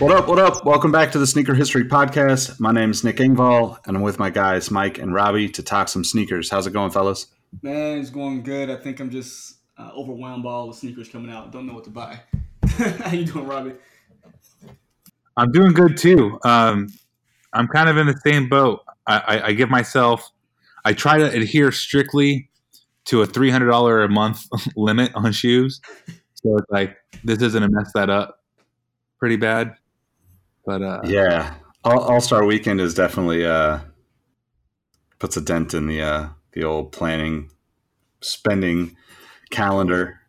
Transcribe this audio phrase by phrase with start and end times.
[0.00, 0.64] What up, what up?
[0.64, 2.58] Welcome back to the Sneaker History Podcast.
[2.58, 5.88] My name is Nick Engvall, and I'm with my guys Mike and Robbie to talk
[5.88, 6.48] some sneakers.
[6.48, 7.26] How's it going, fellas?
[7.60, 8.70] Man, it's going good.
[8.70, 11.52] I think I'm just uh, overwhelmed by all the sneakers coming out.
[11.52, 12.18] Don't know what to buy.
[12.78, 13.74] How you doing, Robbie?
[15.36, 16.38] I'm doing good too.
[16.46, 16.88] Um,
[17.52, 18.80] I'm kind of in the same boat.
[19.06, 20.30] I, I, I give myself,
[20.82, 22.48] I try to adhere strictly
[23.04, 25.82] to a $300 a month limit on shoes.
[26.42, 28.39] So it's like, this isn't to mess that up
[29.20, 29.74] pretty bad.
[30.66, 31.54] But uh, Yeah,
[31.84, 33.78] All Star Weekend is definitely uh,
[35.20, 37.50] puts a dent in the uh, the old planning,
[38.20, 38.96] spending
[39.50, 40.20] calendar.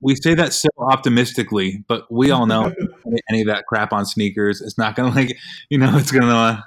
[0.00, 2.72] we say that so optimistically, but we all know
[3.30, 5.36] any of that crap on sneakers, it's not going to like,
[5.70, 6.60] you know, it's going to, uh,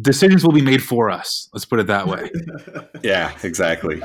[0.00, 1.48] decisions will be made for us.
[1.52, 2.30] Let's put it that way.
[3.02, 4.02] Yeah, exactly.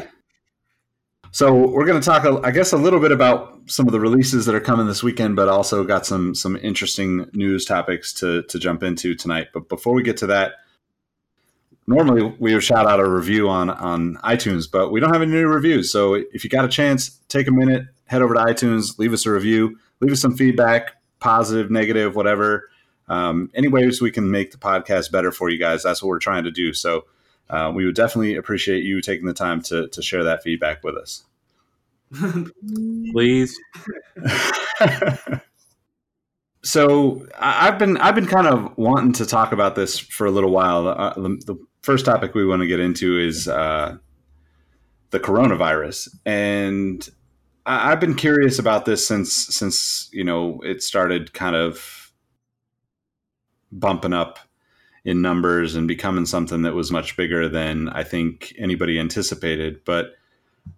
[1.36, 4.46] So we're going to talk, I guess, a little bit about some of the releases
[4.46, 8.58] that are coming this weekend, but also got some some interesting news topics to to
[8.58, 9.48] jump into tonight.
[9.54, 10.54] But before we get to that,
[11.88, 15.34] normally we would shout out a review on on iTunes, but we don't have any
[15.34, 15.92] new reviews.
[15.92, 19.26] So if you got a chance, take a minute, head over to iTunes, leave us
[19.26, 22.70] a review, leave us some feedback, positive, negative, whatever.
[23.10, 26.20] Um, any ways we can make the podcast better for you guys, that's what we're
[26.20, 26.72] trying to do.
[26.72, 27.04] So
[27.50, 30.96] uh, we would definitely appreciate you taking the time to to share that feedback with
[30.96, 31.24] us.
[33.12, 33.58] Please.
[36.64, 40.32] so I- I've been I've been kind of wanting to talk about this for a
[40.32, 40.88] little while.
[40.88, 43.98] Uh, the, the first topic we want to get into is uh,
[45.12, 47.08] the coronavirus, and
[47.66, 52.12] I, I've been curious about this since since you know it started kind of
[53.72, 54.40] bumping up
[55.06, 59.86] in numbers and becoming something that was much bigger than I think anybody anticipated.
[59.86, 60.16] But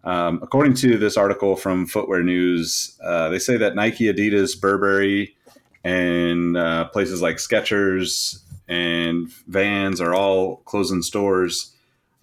[0.04, 5.36] um, according to this article from Footwear News, uh, they say that Nike, Adidas, Burberry,
[5.84, 11.74] and uh, places like Skechers and Vans are all closing stores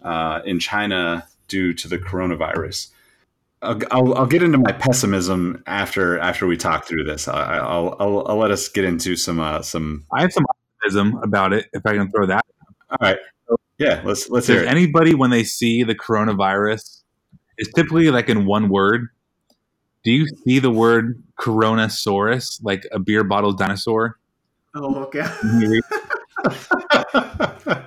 [0.03, 2.89] uh, in China due to the coronavirus.
[3.63, 7.29] I'll, I'll, get into my pessimism after after we talk through this.
[7.29, 10.05] I, I'll, I'll, I'll let us get into some uh, some.
[10.13, 10.45] I have some
[10.85, 12.45] optimism about it, if I can throw that.
[12.91, 13.19] All right,
[13.79, 14.69] yeah, let's let's hear it.
[14.69, 17.03] anybody, when they see the coronavirus,
[17.59, 19.09] is typically like in one word.
[20.05, 24.19] Do you see the word Coronasaurus, like a beer bottle dinosaur?
[24.75, 25.23] Oh, okay.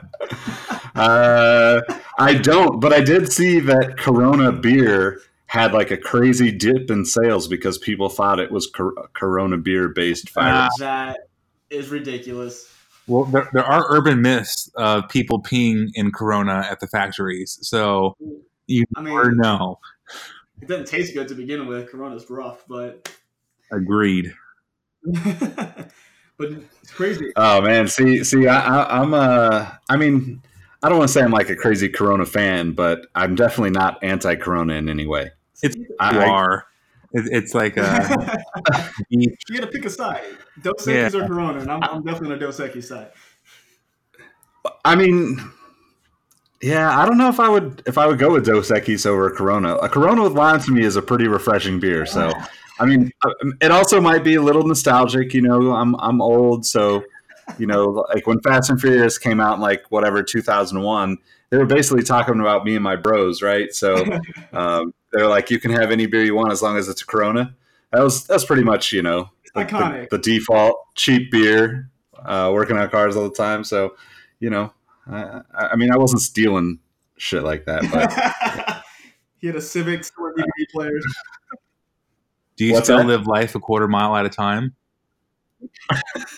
[0.95, 1.81] uh,
[2.17, 7.05] I don't, but I did see that Corona beer had like a crazy dip in
[7.05, 10.73] sales because people thought it was cor- Corona beer based virus.
[10.79, 11.29] that
[11.69, 12.76] is ridiculous.
[13.07, 18.15] Well, there, there are urban myths of people peeing in Corona at the factories, so
[18.67, 19.79] you I never mean- know.
[20.61, 21.89] It doesn't taste good to begin with.
[21.91, 23.13] Corona's rough, but
[23.71, 24.33] Agreed.
[25.03, 26.51] but
[26.81, 27.31] it's crazy.
[27.35, 30.41] oh man, see, see, I, I, I'm uh, I mean,
[30.83, 34.03] I don't want to say I'm like a crazy Corona fan, but I'm definitely not
[34.03, 35.31] anti-Corona in any way.
[35.63, 36.65] It's I- you I- are.
[37.13, 38.35] It, it's like a
[39.09, 40.23] you got to pick a side.
[40.61, 41.19] Dos Equis Yeah.
[41.19, 43.11] or Corona, and I'm, I'm definitely on the Dos Equis side.
[44.83, 45.39] I mean,
[46.61, 49.27] yeah, I don't know if I would if I would go with Dos Equis over
[49.27, 49.75] a Corona.
[49.75, 52.05] A Corona with lime to me is a pretty refreshing beer.
[52.05, 52.31] So,
[52.79, 53.29] I mean, uh,
[53.61, 55.33] it also might be a little nostalgic.
[55.33, 57.03] You know, I'm I'm old, so
[57.57, 61.17] you know, like when Fast and Furious came out in like whatever 2001,
[61.49, 63.71] they were basically talking about me and my bros, right?
[63.73, 64.03] So
[64.53, 67.05] um, they're like, you can have any beer you want as long as it's a
[67.05, 67.55] Corona.
[67.91, 70.09] That was that's pretty much you know the, the, Iconic.
[70.09, 71.89] the default cheap beer.
[72.25, 73.95] Uh, working on cars all the time, so
[74.39, 74.73] you know,
[75.09, 76.79] I, I mean, I wasn't stealing
[77.17, 77.83] shit like that.
[77.91, 78.83] But
[79.37, 81.05] he had a Civic for DVD players.
[82.55, 83.05] Do you What's still that?
[83.07, 84.75] live life a quarter mile at a time?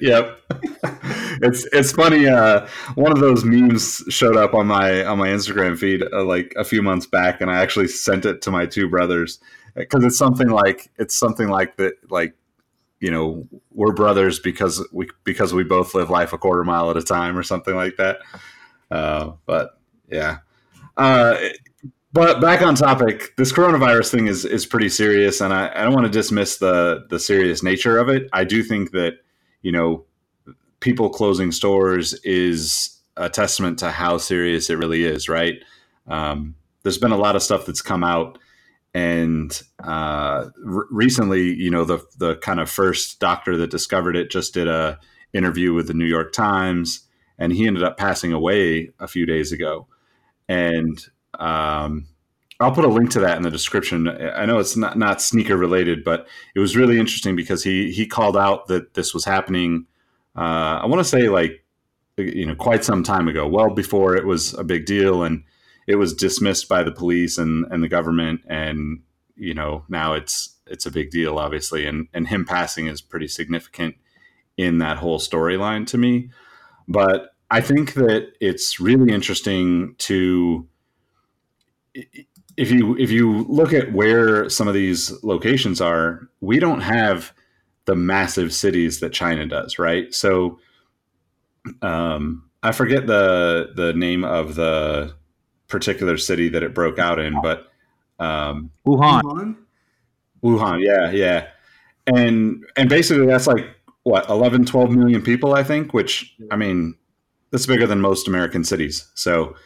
[0.00, 0.40] yep.
[1.42, 2.26] It's it's funny.
[2.26, 6.52] Uh, one of those memes showed up on my on my Instagram feed uh, like
[6.56, 9.38] a few months back, and I actually sent it to my two brothers
[9.74, 11.94] because it's something like it's something like that.
[12.10, 12.34] Like
[13.00, 16.96] you know, we're brothers because we because we both live life a quarter mile at
[16.96, 18.18] a time, or something like that.
[18.90, 19.78] Uh, but
[20.10, 20.38] yeah.
[20.96, 21.36] Uh,
[22.14, 25.92] but back on topic, this coronavirus thing is is pretty serious, and I, I don't
[25.92, 28.28] want to dismiss the the serious nature of it.
[28.32, 29.14] I do think that
[29.62, 30.04] you know
[30.78, 35.28] people closing stores is a testament to how serious it really is.
[35.28, 35.56] Right?
[36.06, 38.38] Um, there's been a lot of stuff that's come out,
[38.94, 44.30] and uh, r- recently, you know, the the kind of first doctor that discovered it
[44.30, 45.00] just did a
[45.32, 47.08] interview with the New York Times,
[47.40, 49.88] and he ended up passing away a few days ago,
[50.48, 51.04] and
[51.40, 52.06] um,
[52.60, 54.08] I'll put a link to that in the description.
[54.08, 58.06] I know it's not, not sneaker related, but it was really interesting because he he
[58.06, 59.86] called out that this was happening.
[60.36, 61.64] Uh, I want to say like
[62.16, 65.42] you know quite some time ago, well before it was a big deal, and
[65.86, 69.02] it was dismissed by the police and and the government, and
[69.36, 73.28] you know now it's it's a big deal, obviously, and and him passing is pretty
[73.28, 73.96] significant
[74.56, 76.30] in that whole storyline to me.
[76.86, 80.68] But I think that it's really interesting to
[82.56, 87.32] if you if you look at where some of these locations are, we don't have
[87.86, 90.12] the massive cities that China does, right?
[90.14, 90.58] So
[91.82, 95.14] um, I forget the the name of the
[95.68, 97.68] particular city that it broke out in, but
[98.18, 99.22] um, Wuhan.
[99.22, 99.56] Wuhan?
[100.42, 101.48] Wuhan, yeah, yeah.
[102.06, 103.66] And and basically that's like
[104.02, 106.94] what 11 12 million people I think, which I mean
[107.50, 109.08] that's bigger than most American cities.
[109.14, 109.56] So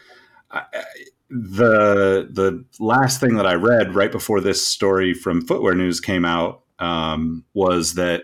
[0.51, 0.83] I, I-
[1.29, 6.25] the the last thing that I read right before this story from Footwear News came
[6.25, 8.23] out um, was that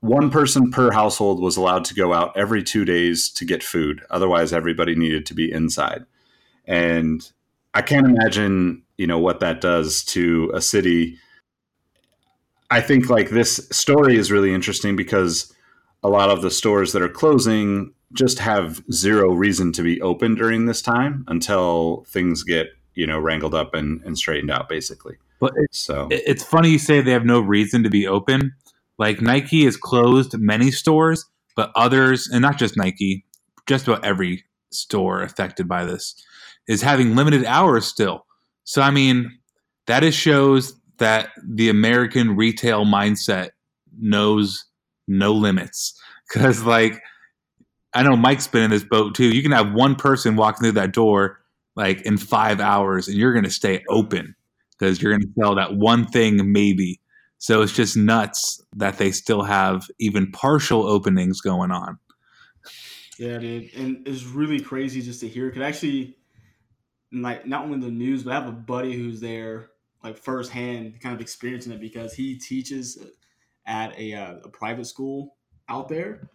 [0.00, 4.02] one person per household was allowed to go out every two days to get food.
[4.10, 6.04] Otherwise, everybody needed to be inside.
[6.66, 7.30] And
[7.74, 11.18] I can't imagine, you know, what that does to a city.
[12.70, 15.52] I think like this story is really interesting because
[16.02, 20.34] a lot of the stores that are closing just have zero reason to be open
[20.34, 25.16] during this time until things get, you know, wrangled up and, and straightened out basically.
[25.38, 28.52] But it, So it's funny you say they have no reason to be open.
[28.98, 31.24] Like Nike has closed many stores,
[31.56, 33.24] but others, and not just Nike,
[33.66, 36.14] just about every store affected by this
[36.68, 38.26] is having limited hours still.
[38.64, 39.38] So I mean,
[39.86, 43.50] that just shows that the American retail mindset
[43.98, 44.64] knows
[45.08, 45.94] no limits.
[46.32, 47.02] Because like,
[47.92, 49.34] I know Mike's been in this boat too.
[49.34, 51.40] You can have one person walking through that door
[51.76, 54.34] like in five hours, and you're going to stay open
[54.78, 57.00] because you're going to sell that one thing maybe.
[57.38, 61.98] So it's just nuts that they still have even partial openings going on.
[63.18, 65.50] Yeah, dude, and it's really crazy just to hear.
[65.50, 66.16] Could actually,
[67.12, 69.70] like, not only the news, but I have a buddy who's there,
[70.04, 72.98] like firsthand, kind of experiencing it because he teaches
[73.66, 75.36] at a, uh, a private school
[75.68, 76.30] out there,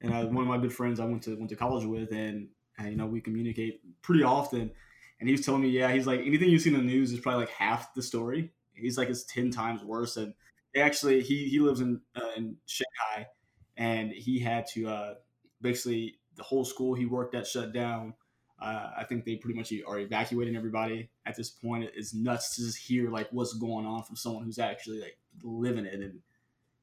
[0.00, 2.48] and uh, one of my good friends I went to went to college with, and,
[2.78, 4.70] and you know we communicate pretty often.
[5.18, 7.20] And he was telling me, yeah, he's like anything you see in the news is
[7.20, 8.52] probably like half the story.
[8.74, 10.34] He's like it's ten times worse, and
[10.74, 13.28] they actually he he lives in uh, in Shanghai,
[13.76, 15.14] and he had to uh,
[15.60, 18.14] basically the whole school he worked at shut down.
[18.60, 21.90] Uh, I think they pretty much are evacuating everybody at this point.
[21.94, 25.86] It's nuts to just hear like what's going on from someone who's actually like living
[25.86, 26.20] it, and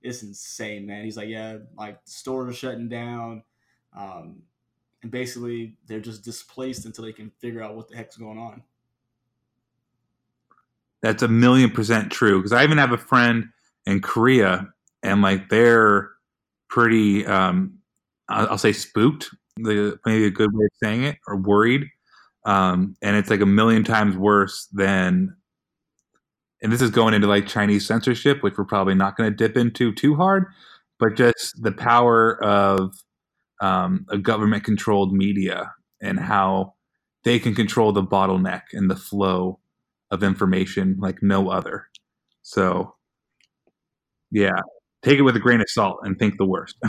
[0.03, 1.05] it's insane, man.
[1.05, 3.41] He's like, yeah, like stores are shutting down,
[3.97, 4.43] um,
[5.01, 8.61] and basically they're just displaced until they can figure out what the heck's going on.
[11.01, 12.39] That's a million percent true.
[12.39, 13.49] Because I even have a friend
[13.85, 16.11] in Korea, and like they're
[16.67, 17.79] pretty, um,
[18.29, 19.29] I'll, say spooked.
[19.55, 21.87] The maybe a good way of saying it, or worried.
[22.45, 25.35] Um, and it's like a million times worse than.
[26.63, 29.57] And this is going into like Chinese censorship, which we're probably not going to dip
[29.57, 30.45] into too hard,
[30.97, 32.95] but just the power of
[33.61, 36.73] um, a government-controlled media and how
[37.23, 39.59] they can control the bottleneck and the flow
[40.09, 41.87] of information like no other.
[42.43, 42.95] So,
[44.31, 44.59] yeah,
[45.01, 46.77] take it with a grain of salt and think the worst.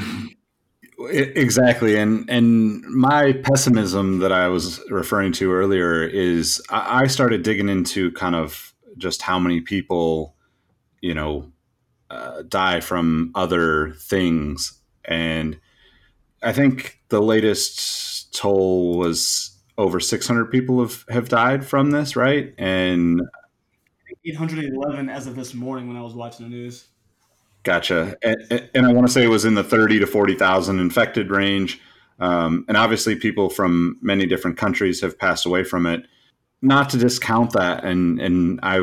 [1.11, 7.69] Exactly, and and my pessimism that I was referring to earlier is I started digging
[7.69, 10.37] into kind of just how many people,
[11.01, 11.51] you know,
[12.11, 15.59] uh, die from other things, and
[16.43, 22.55] I think the latest toll was over 600 people have, have died from this, right?
[22.59, 23.23] And
[24.25, 26.87] 811 as of this morning when I was watching the news.
[27.63, 28.17] Gotcha.
[28.23, 31.81] And, and I want to say it was in the 30 to 40,000 infected range.
[32.21, 36.07] Um, and obviously, people from many different countries have passed away from it.
[36.63, 37.85] Not to discount that.
[37.85, 38.77] And, and I,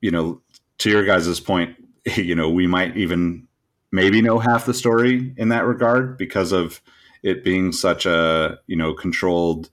[0.00, 0.40] you know,
[0.78, 1.76] to your guys' point,
[2.16, 3.46] you know, we might even
[3.90, 6.80] maybe know half the story in that regard because of
[7.22, 9.70] it being such a, you know, controlled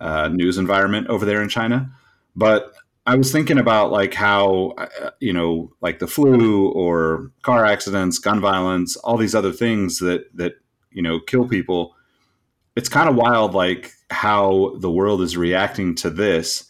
[0.00, 1.90] uh, news environment over there in China.
[2.36, 2.72] But
[3.08, 8.18] I was thinking about like how uh, you know like the flu or car accidents,
[8.18, 10.56] gun violence, all these other things that that
[10.90, 11.94] you know kill people.
[12.76, 16.67] It's kind of wild like how the world is reacting to this.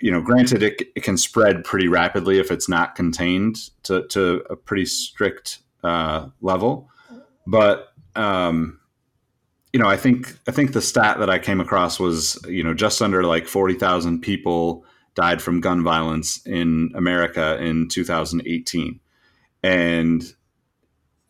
[0.00, 4.44] You know, granted, it, it can spread pretty rapidly if it's not contained to, to
[4.50, 6.90] a pretty strict uh, level.
[7.46, 8.80] But um,
[9.72, 12.74] you know, I think I think the stat that I came across was you know
[12.74, 14.84] just under like forty thousand people
[15.16, 19.00] died from gun violence in America in 2018.
[19.62, 20.22] And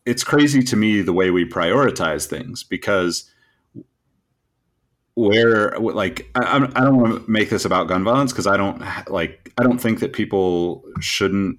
[0.05, 3.31] it's crazy to me the way we prioritize things because
[5.17, 8.79] where like I, I don't want to make this about gun violence because I don't
[9.09, 11.57] like I don't think that people shouldn't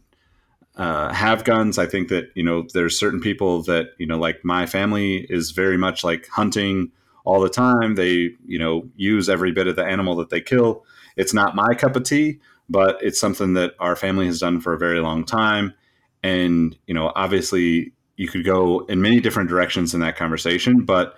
[0.76, 1.76] uh, have guns.
[1.76, 5.50] I think that you know there's certain people that you know like my family is
[5.50, 6.92] very much like hunting
[7.24, 7.96] all the time.
[7.96, 10.84] They you know use every bit of the animal that they kill.
[11.16, 12.38] It's not my cup of tea,
[12.68, 15.74] but it's something that our family has done for a very long time.
[16.22, 21.16] And, you know, obviously you could go in many different directions in that conversation, but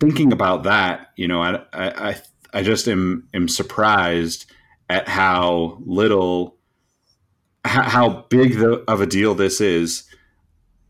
[0.00, 2.16] thinking about that, you know, I, I,
[2.52, 4.50] I just am, am surprised
[4.88, 6.56] at how little,
[7.64, 10.04] how big the, of a deal this is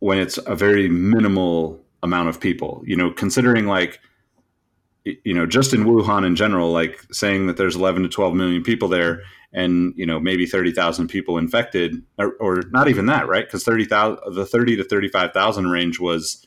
[0.01, 4.01] when it's a very minimal amount of people, you know, considering like,
[5.05, 8.63] you know, just in Wuhan in general, like saying that there's 11 to 12 million
[8.63, 9.23] people there
[9.53, 13.47] and, you know, maybe 30,000 people infected or, or, not even that, right?
[13.47, 16.47] Because 30,000, the 30 to 35,000 range was,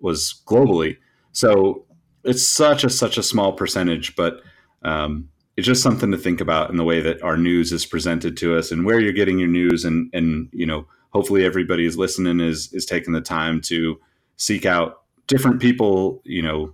[0.00, 0.96] was globally.
[1.32, 1.84] So
[2.24, 4.40] it's such a, such a small percentage, but,
[4.82, 8.36] um, it's just something to think about in the way that our news is presented
[8.36, 11.96] to us and where you're getting your news and, and, you know, hopefully everybody is
[11.96, 13.98] listening is, is taking the time to
[14.36, 16.72] seek out different people, you know,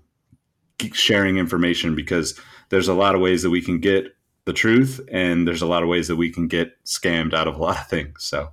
[0.93, 5.49] sharing information because there's a lot of ways that we can get the truth and
[5.49, 7.89] there's a lot of ways that we can get scammed out of a lot of
[7.89, 8.51] things so.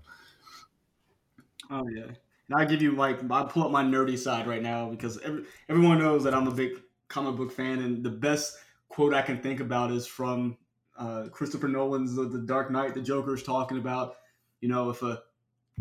[1.70, 2.12] Oh yeah
[2.52, 5.44] and i give you like i pull up my nerdy side right now because every,
[5.70, 6.72] everyone knows that i'm a big
[7.08, 8.58] comic book fan and the best
[8.90, 10.58] quote i can think about is from
[10.98, 14.16] uh, christopher nolan's the, the dark knight the joker's talking about
[14.60, 15.22] you know if a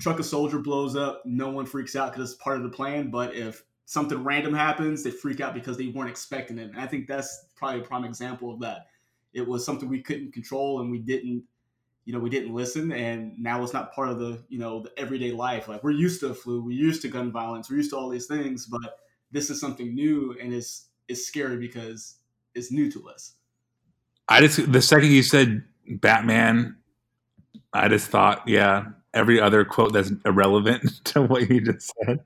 [0.01, 3.11] truck of soldier blows up no one freaks out because it's part of the plan
[3.11, 6.71] but if something random happens, they freak out because they weren't expecting it.
[6.71, 8.87] And I think that's probably a prime example of that.
[9.33, 11.43] It was something we couldn't control and we didn't,
[12.11, 12.91] you know, we didn't listen.
[12.91, 15.69] And now it's not part of the, you know, the everyday life.
[15.69, 18.09] Like we're used to the flu, we're used to gun violence, we're used to all
[18.09, 18.99] these things, but
[19.31, 22.17] this is something new and it's it's scary because
[22.57, 23.35] it's new to us.
[24.29, 26.79] I just the second you said Batman,
[27.73, 32.25] I just thought, yeah, every other quote that's irrelevant to what you just said.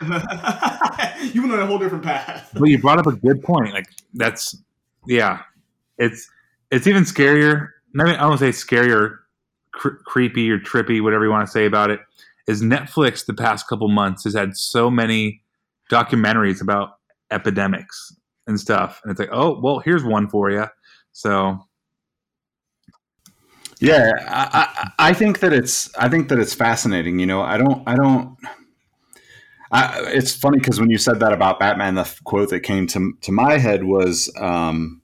[0.02, 2.52] you went on a whole different path.
[2.56, 3.74] Well, you brought up a good point.
[3.74, 4.56] Like that's
[5.06, 5.42] yeah,
[5.98, 6.28] it's
[6.72, 7.68] it's even scarier.
[7.98, 9.18] I, mean, I don't want to say scarier,
[9.72, 12.00] cr- creepy or trippy, whatever you want to say about it.
[12.46, 15.42] Is Netflix the past couple months has had so many
[15.90, 16.98] documentaries about
[17.30, 18.16] epidemics
[18.46, 20.64] and stuff, and it's like, oh well, here's one for you.
[21.12, 21.58] So
[23.78, 24.66] yeah, I,
[24.98, 27.18] I, I think that it's I think that it's fascinating.
[27.20, 28.36] You know, I don't I don't
[29.72, 33.12] I, it's funny because when you said that about Batman, the quote that came to
[33.20, 35.00] to my head was, um,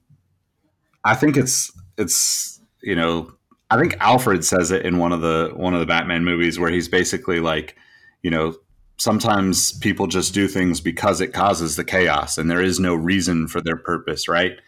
[1.05, 3.31] "I think it's it's you know,
[3.69, 6.71] I think Alfred says it in one of the one of the Batman movies where
[6.71, 7.75] he's basically like,
[8.21, 8.55] you know,
[8.97, 13.47] sometimes people just do things because it causes the chaos, and there is no reason
[13.47, 14.59] for their purpose, right?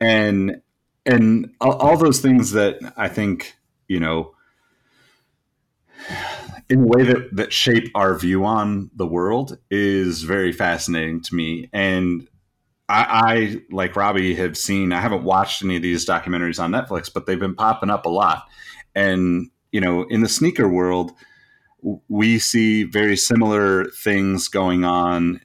[0.00, 0.60] And
[1.04, 3.56] and all, those things that I think
[3.88, 4.34] you know
[6.68, 11.34] in a way that that shape our view on the world is very fascinating to
[11.34, 11.70] me.
[11.72, 12.28] And
[12.88, 14.92] I, I, like Robbie, have seen.
[14.92, 18.10] I haven't watched any of these documentaries on Netflix, but they've been popping up a
[18.10, 18.44] lot.
[18.94, 21.12] And you know, in the sneaker world,
[22.08, 25.40] we see very similar things going on,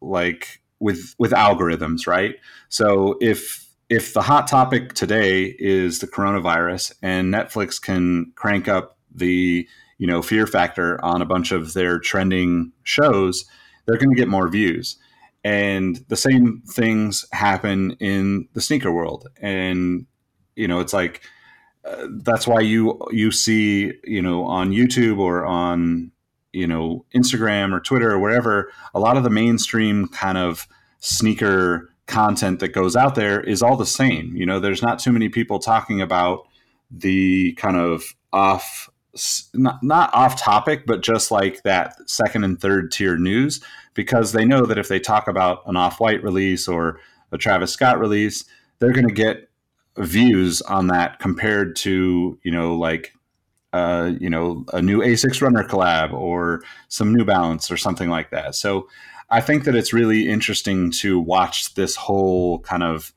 [0.00, 2.36] like with with algorithms, right?
[2.68, 8.98] So if if the hot topic today is the coronavirus, and Netflix can crank up
[9.14, 9.66] the
[9.98, 13.44] you know fear factor on a bunch of their trending shows
[13.86, 14.96] they're going to get more views
[15.42, 19.28] and the same things happen in the sneaker world.
[19.40, 20.06] And
[20.56, 21.22] you know it's like
[21.84, 26.10] uh, that's why you you see you know on youtube or on
[26.52, 30.68] you know instagram or twitter or wherever a lot of the mainstream kind of
[30.98, 34.36] sneaker content that goes out there is all the same.
[34.36, 36.46] You know there's not too many people talking about
[36.90, 38.90] the kind of off
[39.54, 43.60] not, not off topic but just like that second and third tier news
[43.94, 47.00] because they know that if they talk about an off-white release or
[47.32, 48.44] a travis scott release
[48.78, 49.48] they're going to get
[49.98, 53.12] views on that compared to you know like
[53.72, 58.30] uh, you know a new asics runner collab or some new balance or something like
[58.30, 58.54] that.
[58.54, 58.88] So
[59.32, 63.12] i think that it's really interesting to watch this whole kind of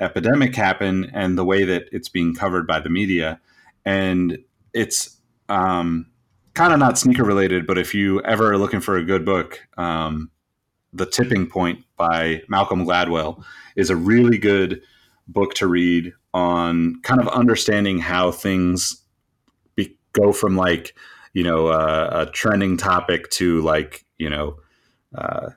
[0.00, 3.40] epidemic happen and the way that it's being covered by the media.
[3.84, 4.38] And
[4.72, 5.16] it's
[5.48, 6.06] um,
[6.58, 9.60] kind of not sneaker related but if you ever are looking for a good book
[9.76, 10.28] um,
[10.92, 13.44] the tipping point by malcolm gladwell
[13.76, 14.82] is a really good
[15.28, 19.04] book to read on kind of understanding how things
[19.76, 20.96] be, go from like
[21.32, 24.56] you know uh, a trending topic to like you know
[25.14, 25.50] uh,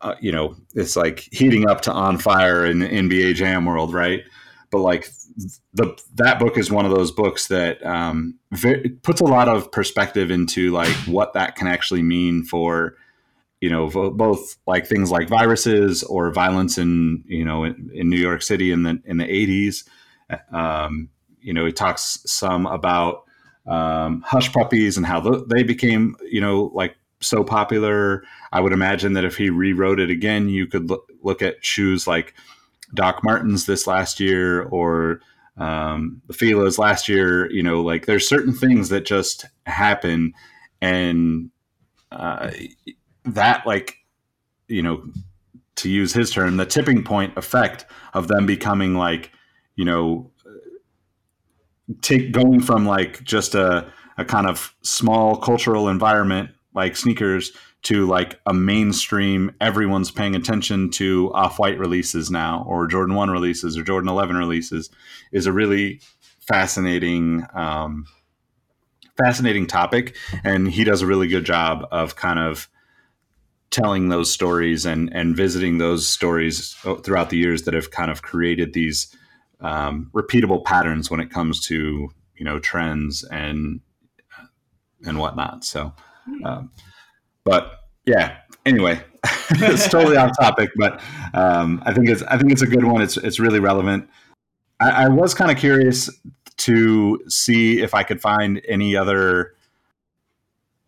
[0.00, 3.92] uh, you know it's like heating up to on fire in the NBA Jam world,
[3.92, 4.22] right?
[4.70, 5.08] But like
[5.74, 8.38] the that book is one of those books that um,
[9.02, 12.96] puts a lot of perspective into like what that can actually mean for
[13.60, 18.18] you know both like things like viruses or violence in you know in, in New
[18.18, 19.84] York City in the in the 80s
[20.52, 23.24] um, you know, he talks some about
[23.66, 28.24] um, hush puppies and how they became, you know, like so popular.
[28.52, 32.06] I would imagine that if he rewrote it again, you could look, look at shoes
[32.06, 32.34] like
[32.94, 35.20] Doc Martens this last year or
[35.56, 37.50] um, the Fila's last year.
[37.50, 40.32] You know, like there's certain things that just happen,
[40.80, 41.50] and
[42.12, 42.50] uh,
[43.24, 43.96] that like
[44.68, 45.02] you know
[45.76, 49.30] to use his term, the tipping point effect of them becoming like
[49.76, 50.30] you know,
[52.00, 57.52] take going from like just a, a kind of small cultural environment like sneakers
[57.86, 63.76] to like a mainstream everyone's paying attention to off-white releases now or jordan 1 releases
[63.76, 64.90] or jordan 11 releases
[65.32, 66.00] is a really
[66.40, 68.06] fascinating um,
[69.16, 72.68] fascinating topic and he does a really good job of kind of
[73.70, 78.22] telling those stories and and visiting those stories throughout the years that have kind of
[78.22, 79.14] created these
[79.60, 83.80] um, repeatable patterns when it comes to you know trends and
[85.04, 85.64] and whatnot.
[85.64, 85.92] So,
[86.44, 86.70] um,
[87.46, 88.36] but yeah.
[88.66, 89.00] Anyway,
[89.50, 91.00] it's totally off topic, but
[91.32, 93.00] um, I think it's I think it's a good one.
[93.00, 94.10] It's it's really relevant.
[94.80, 96.10] I, I was kind of curious
[96.58, 99.54] to see if I could find any other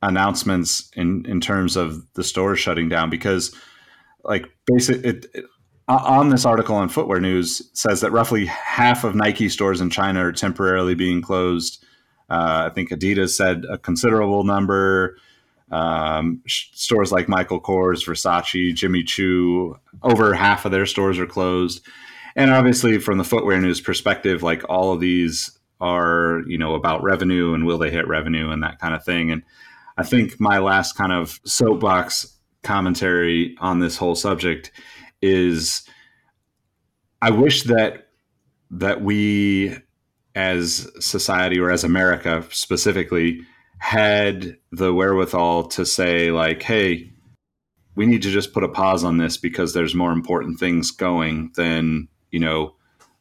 [0.02, 3.54] announcements in in terms of the stores shutting down because
[4.24, 5.44] like basic it, it
[5.88, 10.26] on this article on Footwear News says that roughly half of Nike stores in China
[10.26, 11.82] are temporarily being closed.
[12.28, 15.16] Uh, I think Adidas said a considerable number.
[15.70, 21.86] Um, stores like Michael Kors, Versace, Jimmy Choo, over half of their stores are closed.
[22.36, 27.02] And obviously, from the Footwear News perspective, like all of these are, you know, about
[27.02, 29.30] revenue and will they hit revenue and that kind of thing.
[29.30, 29.42] And
[29.96, 34.70] I think my last kind of soapbox commentary on this whole subject
[35.22, 35.82] is
[37.20, 38.08] I wish that
[38.70, 39.76] that we
[40.34, 43.40] as society or as America specifically
[43.78, 47.10] had the wherewithal to say like hey
[47.98, 51.50] we need to just put a pause on this because there's more important things going
[51.56, 52.74] than you know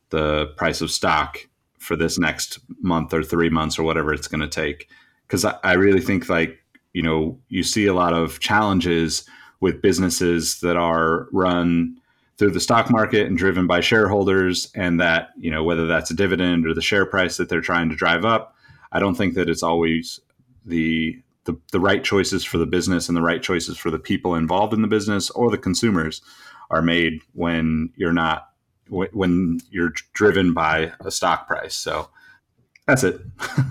[0.10, 1.40] the price of stock
[1.80, 4.88] for this next month or three months or whatever it's going to take.
[5.26, 6.60] Because I, I really think like
[6.94, 9.28] you know you see a lot of challenges
[9.62, 11.98] with businesses that are run
[12.38, 16.16] through the stock market and driven by shareholders and that you know whether that's a
[16.16, 18.56] dividend or the share price that they're trying to drive up
[18.92, 20.20] i don't think that it's always
[20.68, 24.36] the the, the right choices for the business and the right choices for the people
[24.36, 26.22] involved in the business or the consumers
[26.70, 28.50] are made when you're not
[28.90, 32.10] when you're driven by a stock price so
[32.86, 33.22] that's it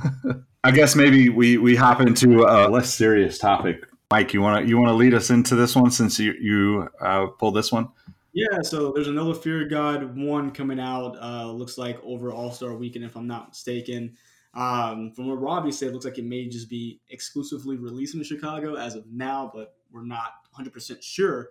[0.65, 4.69] i guess maybe we we hop into a less serious topic Mike, you want to
[4.69, 7.89] you want to lead us into this one since you you uh, pulled this one?
[8.33, 11.17] Yeah, so there's another Fear God one coming out.
[11.21, 14.17] Uh, looks like over All Star Weekend, if I'm not mistaken.
[14.57, 18.25] Um, from what Robbie said, it looks like it may just be exclusively released in
[18.25, 21.51] Chicago as of now, but we're not 100% sure.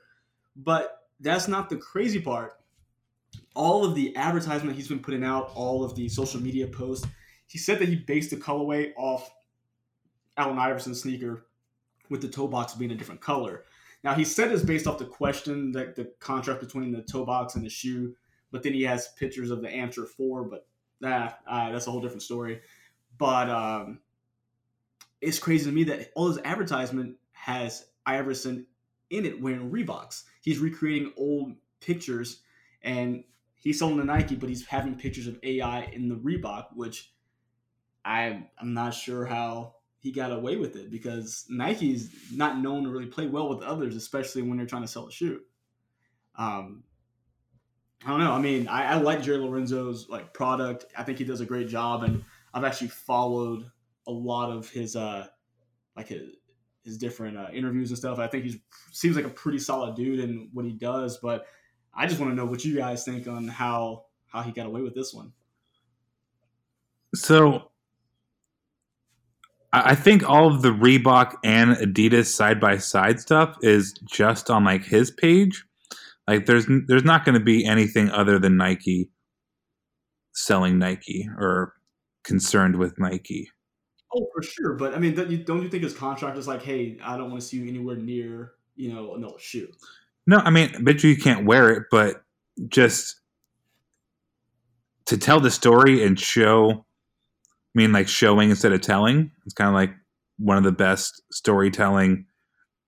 [0.55, 2.59] But that's not the crazy part.
[3.53, 7.05] All of the advertisement he's been putting out, all of the social media posts,
[7.45, 9.31] he said that he based the colorway off
[10.37, 11.45] Allen Iverson sneaker
[12.09, 13.65] with the toe box being a different color.
[14.03, 17.55] Now he said it's based off the question that the contrast between the toe box
[17.55, 18.15] and the shoe,
[18.51, 20.67] but then he has pictures of the answer four, but
[21.01, 22.61] nah, uh, that's a whole different story.
[23.17, 23.99] But um,
[25.21, 28.67] it's crazy to me that all his advertisement has Iverson
[29.09, 30.23] in it wearing Reeboks.
[30.41, 32.41] He's recreating old pictures
[32.81, 33.23] and
[33.55, 37.11] he's selling the Nike, but he's having pictures of AI in the Reebok, which
[38.03, 42.89] I I'm not sure how he got away with it because Nike's not known to
[42.89, 45.41] really play well with others, especially when they're trying to sell a shoe.
[46.37, 46.83] Um,
[48.05, 48.33] I don't know.
[48.33, 50.85] I mean, I, I like Jerry Lorenzo's like product.
[50.95, 52.23] I think he does a great job, and
[52.55, 53.69] I've actually followed
[54.07, 55.27] a lot of his uh
[55.95, 56.31] like his
[56.83, 58.19] his different uh, interviews and stuff.
[58.19, 61.47] I think he seems like a pretty solid dude in what he does, but
[61.93, 64.81] I just want to know what you guys think on how how he got away
[64.81, 65.33] with this one.
[67.15, 67.71] So
[69.73, 74.63] I think all of the Reebok and Adidas side by side stuff is just on
[74.63, 75.65] like his page.
[76.27, 79.09] Like there's there's not going to be anything other than Nike
[80.33, 81.73] selling Nike or
[82.25, 83.49] concerned with Nike.
[84.13, 84.73] Oh, for sure.
[84.73, 87.29] But I mean, don't you, don't you think his contract is like, hey, I don't
[87.29, 89.71] want to see you anywhere near, you know, another shoe?
[90.27, 92.23] No, I mean, I bet you you can't wear it, but
[92.67, 93.19] just
[95.05, 99.31] to tell the story and show, I mean, like showing instead of telling.
[99.45, 99.91] It's kind of like
[100.37, 102.25] one of the best storytelling,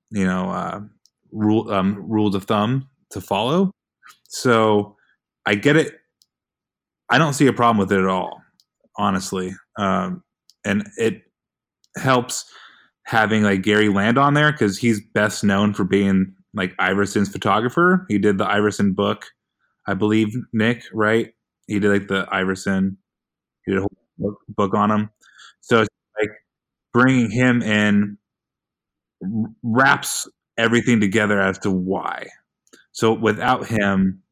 [0.10, 0.82] you know, uh,
[1.32, 3.72] rule um, rules of thumb to follow.
[4.30, 4.96] So
[5.46, 5.94] I get it.
[7.10, 8.42] I don't see a problem with it at all,
[8.98, 9.54] honestly.
[9.78, 10.24] Um,
[10.66, 11.22] and it
[11.98, 12.46] helps
[13.06, 18.06] having like Gary Land on there because he's best known for being like Iverson's photographer.
[18.10, 19.26] He did the Iverson book,
[19.88, 20.30] I believe.
[20.54, 21.34] Nick, right?
[21.68, 22.98] He did like the Iverson.
[23.66, 25.10] He did a whole book, book on him.
[25.62, 26.32] So it's like
[26.94, 28.18] bringing him in
[29.64, 32.28] wraps everything together as to why.
[32.92, 34.24] So without him,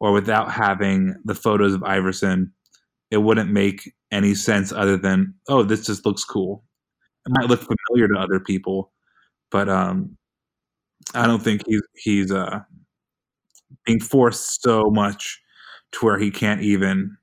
[0.00, 2.52] or without having the photos of Iverson,
[3.10, 6.64] it wouldn't make any sense other than oh, this just looks cool.
[7.26, 8.92] It might look familiar to other people,
[9.50, 10.16] but um,
[11.14, 12.60] I don't think he's he's uh,
[13.84, 15.40] being forced so much
[15.92, 17.16] to where he can't even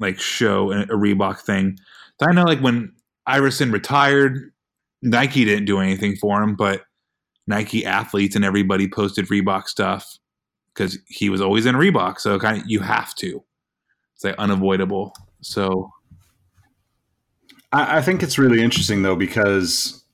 [0.00, 1.78] like show a, a Reebok thing.
[2.20, 2.92] I know like when
[3.26, 4.52] Iverson retired,
[5.02, 6.82] Nike didn't do anything for him, but
[7.46, 10.18] Nike athletes and everybody posted Reebok stuff
[10.74, 12.18] because he was always in Reebok.
[12.18, 13.42] So kind of you have to.
[14.14, 15.14] It's like unavoidable.
[15.40, 15.90] So
[17.72, 20.04] I, I think it's really interesting though because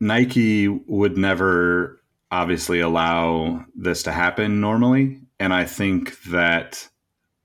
[0.00, 6.88] Nike would never obviously allow this to happen normally, and I think that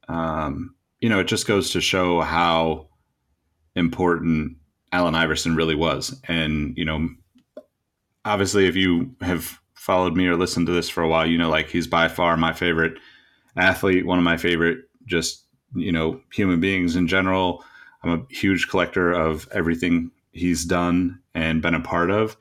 [0.08, 2.88] um, you know it just goes to show how
[3.76, 4.58] important
[4.92, 7.10] Allen Iverson really was, and you know,
[8.26, 11.50] obviously if you have followed me or listened to this for a while, you know,
[11.50, 12.98] like he's by far my favorite
[13.56, 17.64] athlete, one of my favorite just you know human beings in general.
[18.08, 22.38] I'm a huge collector of everything he's done and been a part of.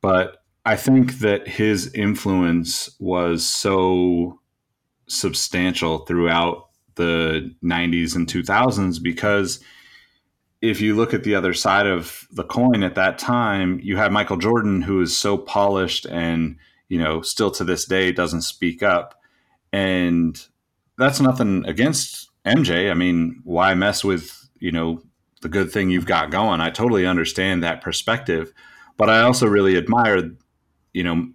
[0.00, 4.40] But I think that his influence was so
[5.06, 9.60] substantial throughout the 90s and 2000s because
[10.62, 14.12] if you look at the other side of the coin at that time, you had
[14.12, 16.56] Michael Jordan, who is so polished and,
[16.88, 19.20] you know, still to this day doesn't speak up.
[19.72, 20.40] And
[20.96, 22.90] that's nothing against MJ.
[22.90, 25.02] I mean, why mess with, you know,
[25.42, 26.62] the good thing you've got going?
[26.62, 28.50] I totally understand that perspective.
[28.96, 30.30] But I also really admire,
[30.94, 31.28] you know,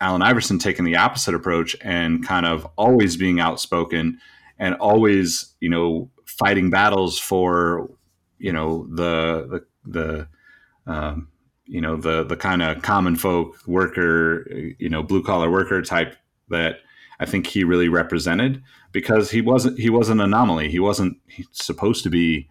[0.00, 4.18] Allen Iverson taking the opposite approach and kind of always being outspoken
[4.58, 7.88] and always, you know, fighting battles for,
[8.38, 10.26] you know, the the
[10.86, 11.28] the um,
[11.66, 16.16] you know the the kind of common folk worker, you know, blue collar worker type
[16.48, 16.78] that
[17.20, 20.70] I think he really represented because he wasn't he was an anomaly.
[20.70, 21.18] He wasn't
[21.52, 22.48] supposed to be,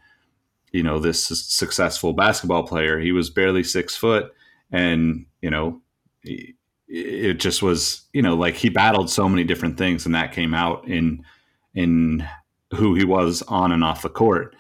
[0.73, 2.99] you know, this successful basketball player.
[2.99, 4.33] He was barely six foot,
[4.71, 5.81] and you know,
[6.23, 10.53] it just was you know like he battled so many different things, and that came
[10.53, 11.23] out in
[11.73, 12.27] in
[12.75, 14.55] who he was on and off the court.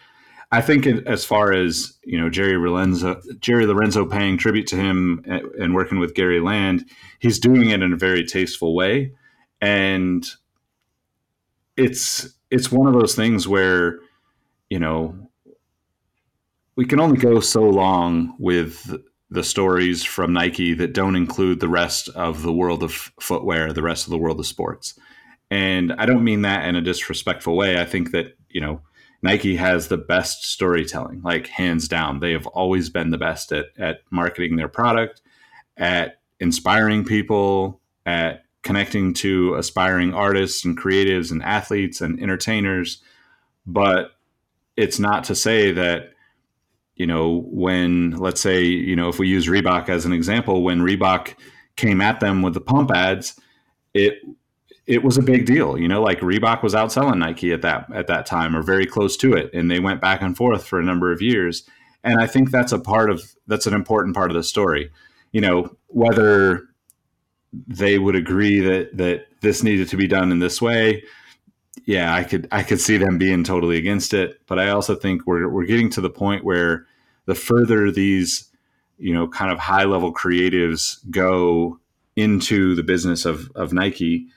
[0.51, 5.25] I think as far as you know, Jerry Lorenzo, Jerry Lorenzo paying tribute to him
[5.59, 9.13] and working with Gary Land, he's doing it in a very tasteful way,
[9.61, 10.23] and
[11.75, 13.97] it's it's one of those things where
[14.69, 15.22] you know
[16.75, 18.95] we can only go so long with
[19.29, 23.81] the stories from Nike that don't include the rest of the world of footwear, the
[23.81, 24.97] rest of the world of sports.
[25.49, 27.79] And I don't mean that in a disrespectful way.
[27.79, 28.81] I think that, you know,
[29.21, 32.19] Nike has the best storytelling, like hands down.
[32.19, 35.21] They have always been the best at, at marketing their product,
[35.77, 43.01] at inspiring people, at connecting to aspiring artists and creatives and athletes and entertainers.
[43.65, 44.11] But
[44.75, 46.12] it's not to say that,
[46.95, 50.81] you know, when, let's say, you know, if we use Reebok as an example, when
[50.81, 51.35] Reebok
[51.75, 53.39] came at them with the pump ads,
[53.93, 54.15] it
[54.85, 55.77] it was a big deal.
[55.77, 59.15] You know, like Reebok was outselling Nike at that at that time or very close
[59.17, 61.63] to it, and they went back and forth for a number of years.
[62.03, 64.91] And I think that's a part of that's an important part of the story.
[65.31, 66.67] You know, whether
[67.67, 71.03] they would agree that that this needed to be done in this way,
[71.85, 74.39] yeah, I could I could see them being totally against it.
[74.47, 76.85] But I also think we're we're getting to the point where
[77.25, 78.49] the further these
[78.97, 81.79] you know kind of high level creatives go
[82.15, 84.27] into the business of of Nike,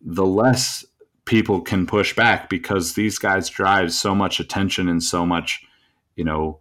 [0.00, 0.84] the less
[1.24, 5.64] people can push back because these guys drive so much attention and so much
[6.14, 6.60] you know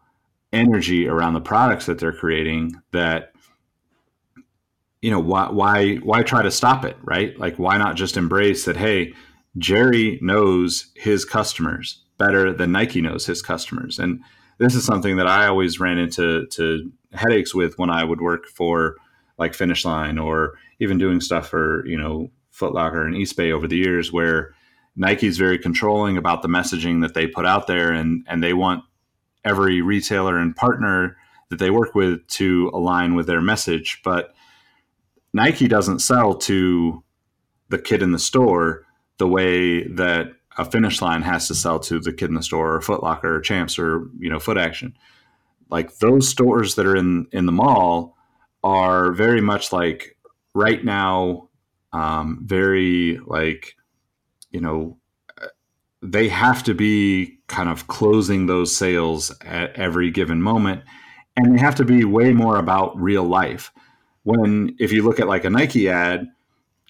[0.54, 3.34] energy around the products that they're creating that
[5.02, 8.66] you know why why why try to stop it right like why not just embrace
[8.66, 9.14] that hey
[9.58, 14.00] jerry knows his customers better than nike knows his customers.
[14.00, 14.22] And
[14.58, 18.48] this is something that i always ran into to headaches with when i would work
[18.48, 18.96] for
[19.38, 23.68] like finish line or even doing stuff for you know Foot Locker and eastbay over
[23.68, 24.54] the years where
[24.96, 28.84] nike's very controlling about the messaging that they put out there and and they want
[29.46, 31.18] every retailer and partner
[31.50, 34.02] that they work with to align with their message.
[34.04, 34.34] But
[35.34, 37.04] Nike doesn't sell to
[37.70, 38.85] the kid in the store
[39.18, 42.76] the way that a finish line has to sell to the kid in the store
[42.76, 44.96] or Foot Locker or Champs or you know Foot Action.
[45.70, 48.16] Like those stores that are in in the mall
[48.64, 50.18] are very much like
[50.54, 51.50] right now,
[51.94, 53.76] um, very like
[54.52, 54.98] you know
[56.02, 60.84] they have to be kind of closing those sales at every given moment,
[61.36, 63.72] and they have to be way more about real life
[64.24, 66.28] when if you look at like a Nike ad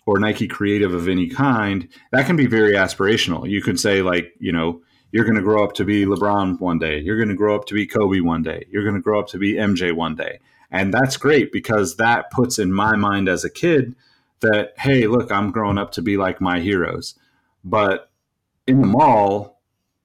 [0.05, 3.49] or Nike creative of any kind, that can be very aspirational.
[3.49, 6.77] You can say like, you know, you're going to grow up to be LeBron one
[6.77, 6.99] day.
[6.99, 8.65] You're going to grow up to be Kobe one day.
[8.69, 10.39] You're going to grow up to be MJ one day.
[10.71, 13.95] And that's great because that puts in my mind as a kid
[14.41, 17.15] that, hey, look, I'm growing up to be like my heroes.
[17.63, 18.11] But
[18.67, 19.61] in the mall,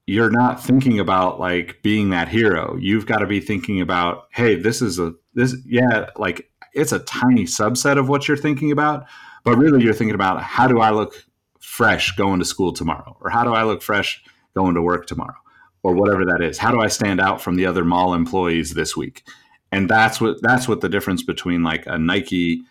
[0.07, 2.77] you're not thinking about like being that hero.
[2.77, 7.01] You've got to be thinking about, hey, this is a, this, yeah, like it's a
[7.01, 9.07] tiny subset of what you're thinking about,
[9.45, 11.25] but really you're thinking about how do I look
[11.61, 14.23] fresh going to school tomorrow, or how do I look fresh
[14.55, 15.37] going to work tomorrow,
[15.83, 16.59] or whatever that is.
[16.59, 19.25] How do I stand out from the other mall employees this week?
[19.73, 22.63] And that's what that's what the difference between like a Nike,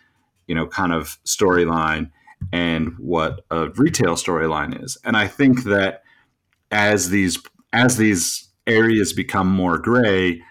[0.46, 2.10] you know, kind of storyline
[2.52, 4.96] and what a retail storyline is.
[5.04, 6.02] And I think that
[6.70, 7.38] as these
[7.72, 10.42] as these areas become more gray,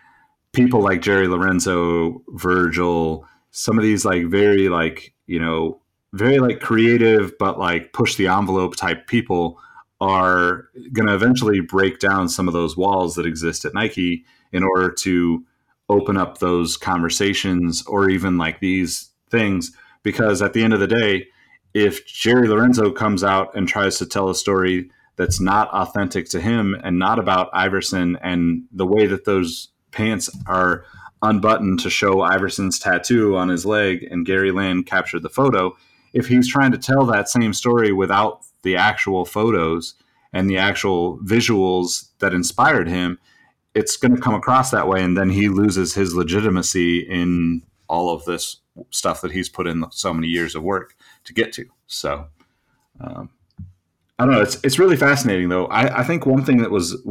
[0.53, 5.81] people like Jerry Lorenzo, Virgil, some of these like very like you know
[6.13, 9.59] very like creative but like push the envelope type people
[10.01, 14.63] are going to eventually break down some of those walls that exist at Nike in
[14.63, 15.43] order to
[15.89, 19.75] open up those conversations or even like these things.
[20.01, 21.27] Because at the end of the day
[21.73, 26.39] if Jerry Lorenzo comes out and tries to tell a story that's not authentic to
[26.39, 30.85] him and not about Iverson and the way that those pants are
[31.21, 35.75] unbuttoned to show Iverson's tattoo on his leg and Gary Land captured the photo,
[36.13, 39.95] if he's trying to tell that same story without the actual photos
[40.33, 43.19] and the actual visuals that inspired him,
[43.75, 45.03] it's going to come across that way.
[45.03, 48.57] And then he loses his legitimacy in all of this
[48.91, 50.95] stuff that he's put in so many years of work
[51.25, 51.65] to get to.
[51.87, 52.27] So,
[53.01, 53.29] um,
[54.17, 54.41] I don't know.
[54.41, 55.67] It's, it's really fascinating though.
[55.67, 57.01] I, I think one thing that was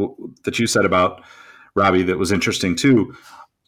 [0.45, 1.23] that you said about
[1.75, 3.15] Robbie that was interesting too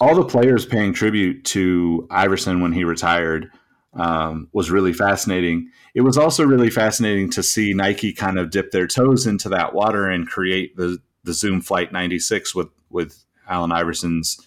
[0.00, 3.50] all the players paying tribute to Iverson when he retired
[3.94, 5.70] um, was really fascinating.
[5.94, 9.74] It was also really fascinating to see Nike kind of dip their toes into that
[9.74, 14.40] water and create the the Zoom Flight 96 with with Allen Iverson's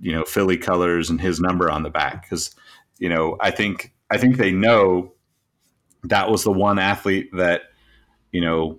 [0.00, 2.54] you know Philly colors and his number on the back because
[2.98, 5.12] you know I think I think they know
[6.04, 7.62] that was the one athlete that
[8.32, 8.78] you know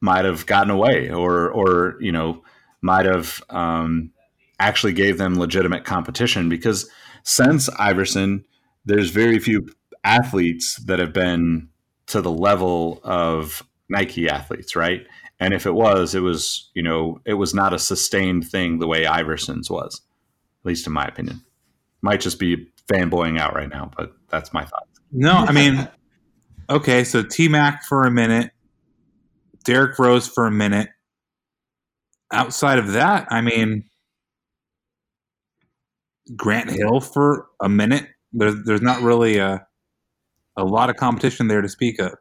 [0.00, 2.42] might have gotten away or or you know
[2.80, 4.10] might have um,
[4.58, 6.88] actually gave them legitimate competition because
[7.22, 8.44] since Iverson,
[8.84, 9.68] there's very few
[10.04, 11.68] athletes that have been
[12.06, 15.06] to the level of Nike athletes, right?
[15.40, 18.86] And if it was, it was, you know, it was not a sustained thing the
[18.86, 20.00] way Iverson's was,
[20.62, 21.42] at least in my opinion.
[22.02, 24.86] Might just be fanboying out right now, but that's my thought.
[25.10, 25.88] No, I mean,
[26.68, 28.52] okay, so T Mac for a minute,
[29.64, 30.88] Derrick Rose for a minute.
[32.32, 33.84] Outside of that, I mean,
[36.36, 38.08] Grant Hill for a minute.
[38.34, 39.66] There's there's not really a
[40.56, 42.12] a lot of competition there to speak of.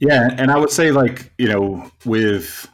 [0.00, 2.68] Yeah, and I would say like you know with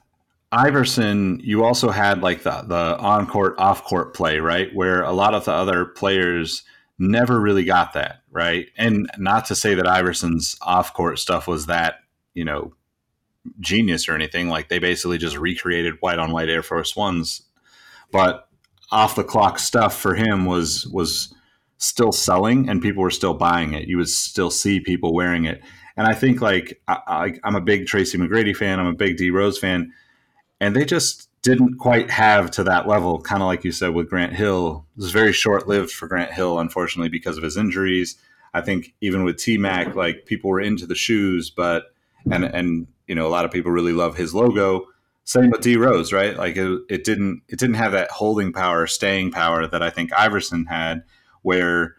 [0.50, 4.74] Iverson, you also had like the the on court off court play, right?
[4.74, 6.64] Where a lot of the other players
[6.98, 8.68] never really got that, right?
[8.76, 11.96] And not to say that Iverson's off court stuff was that
[12.32, 12.72] you know
[13.60, 14.48] genius or anything.
[14.48, 17.42] Like they basically just recreated white on white Air Force Ones,
[18.10, 18.47] but
[18.90, 21.34] off the clock stuff for him was was
[21.78, 23.88] still selling and people were still buying it.
[23.88, 25.62] You would still see people wearing it.
[25.96, 28.78] And I think like I, am a big Tracy McGrady fan.
[28.78, 29.92] I'm a big D Rose fan,
[30.60, 33.20] and they just didn't quite have to that level.
[33.20, 36.32] Kind of like you said with Grant Hill, it was very short lived for Grant
[36.32, 38.16] Hill, unfortunately, because of his injuries.
[38.54, 41.86] I think even with T Mac, like people were into the shoes, but
[42.30, 44.86] and and you know a lot of people really love his logo.
[45.28, 46.38] Same with D Rose, right?
[46.38, 50.10] Like it, it didn't it didn't have that holding power, staying power that I think
[50.14, 51.02] Iverson had,
[51.42, 51.96] where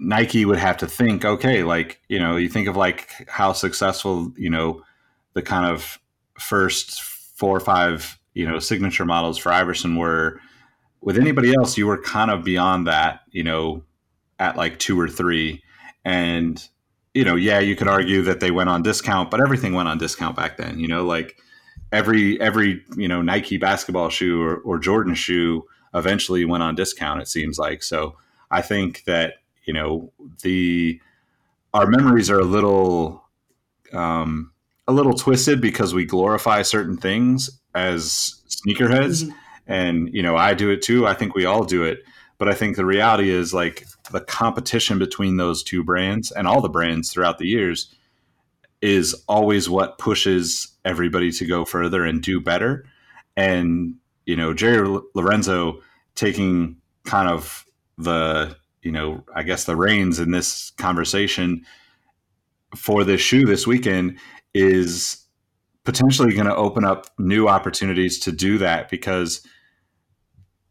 [0.00, 4.32] Nike would have to think, okay, like, you know, you think of like how successful,
[4.36, 4.82] you know,
[5.34, 6.00] the kind of
[6.40, 10.40] first four or five, you know, signature models for Iverson were
[11.02, 13.84] with anybody else, you were kind of beyond that, you know,
[14.40, 15.62] at like two or three.
[16.04, 16.68] And,
[17.14, 19.98] you know, yeah, you could argue that they went on discount, but everything went on
[19.98, 21.40] discount back then, you know, like
[21.92, 27.20] every, every, you know, Nike basketball shoe or, or Jordan shoe eventually went on discount,
[27.20, 27.82] it seems like.
[27.82, 28.16] So
[28.50, 29.34] I think that,
[29.66, 30.10] you know
[30.42, 30.98] the
[31.74, 33.22] our memories are a little
[33.92, 34.52] um,
[34.88, 39.36] a little twisted because we glorify certain things as sneakerheads mm-hmm.
[39.66, 42.02] and you know i do it too i think we all do it
[42.38, 46.62] but i think the reality is like the competition between those two brands and all
[46.62, 47.94] the brands throughout the years
[48.80, 52.86] is always what pushes everybody to go further and do better.
[53.36, 55.80] And you know jerry lorenzo
[56.14, 57.64] taking kind of
[57.98, 61.66] the you know, I guess the reins in this conversation
[62.76, 64.16] for this shoe this weekend
[64.54, 65.26] is
[65.82, 69.44] potentially going to open up new opportunities to do that because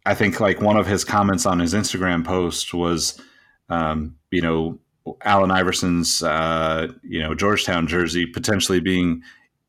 [0.06, 3.20] I think like one of his comments on his Instagram post was,
[3.68, 4.80] um, you know,
[5.26, 9.24] Allen Iverson's, uh, you know, Georgetown jersey potentially being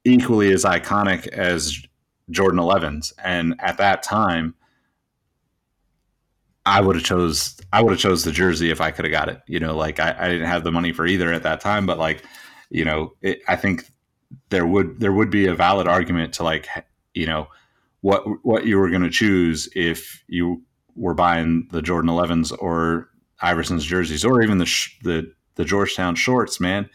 [0.06, 1.82] equally as iconic as
[2.30, 3.12] Jordan 11s.
[3.22, 4.54] And at that time,
[6.64, 9.28] I would have chose I would have chose the jersey if I could have got
[9.28, 9.40] it.
[9.46, 11.98] You know, like I, I, didn't have the money for either at that time, but
[11.98, 12.24] like,
[12.70, 13.84] you know, it, I think
[14.48, 16.68] there would there would be a valid argument to like,
[17.14, 17.46] you know,
[18.00, 20.62] what what you were going to choose if you
[20.96, 26.58] were buying the Jordan 11s or Iverson's jerseys or even the the the Georgetown shorts.
[26.58, 26.90] Man,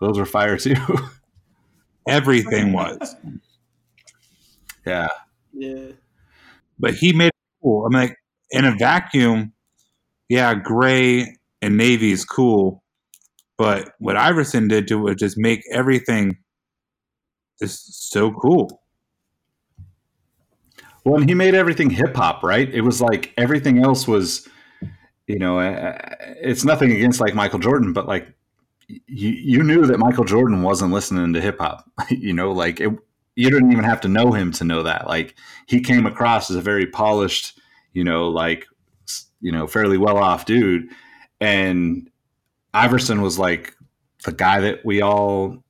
[0.00, 0.74] those were fire too.
[2.08, 3.16] Everything was.
[4.86, 5.08] Yeah.
[5.52, 5.92] Yeah.
[6.78, 7.86] But he made it cool.
[7.86, 8.16] I'm like,
[8.50, 9.52] in a vacuum,
[10.28, 12.82] yeah, gray and navy is cool,
[13.58, 16.36] but what Iverson did to it just make everything
[17.60, 18.82] just so cool.
[21.04, 22.72] Well, and he made everything hip hop, right?
[22.72, 24.48] It was like everything else was,
[25.26, 25.96] you know, uh,
[26.40, 28.35] it's nothing against like Michael Jordan, but like
[28.88, 32.92] you, you knew that Michael Jordan wasn't listening to hip hop, you know, like it,
[33.34, 35.06] you didn't even have to know him to know that.
[35.06, 35.34] Like
[35.66, 37.58] he came across as a very polished,
[37.92, 38.66] you know, like
[39.40, 40.88] you know, fairly well off dude,
[41.40, 42.10] and
[42.72, 43.74] Iverson was like
[44.24, 45.62] the guy that we all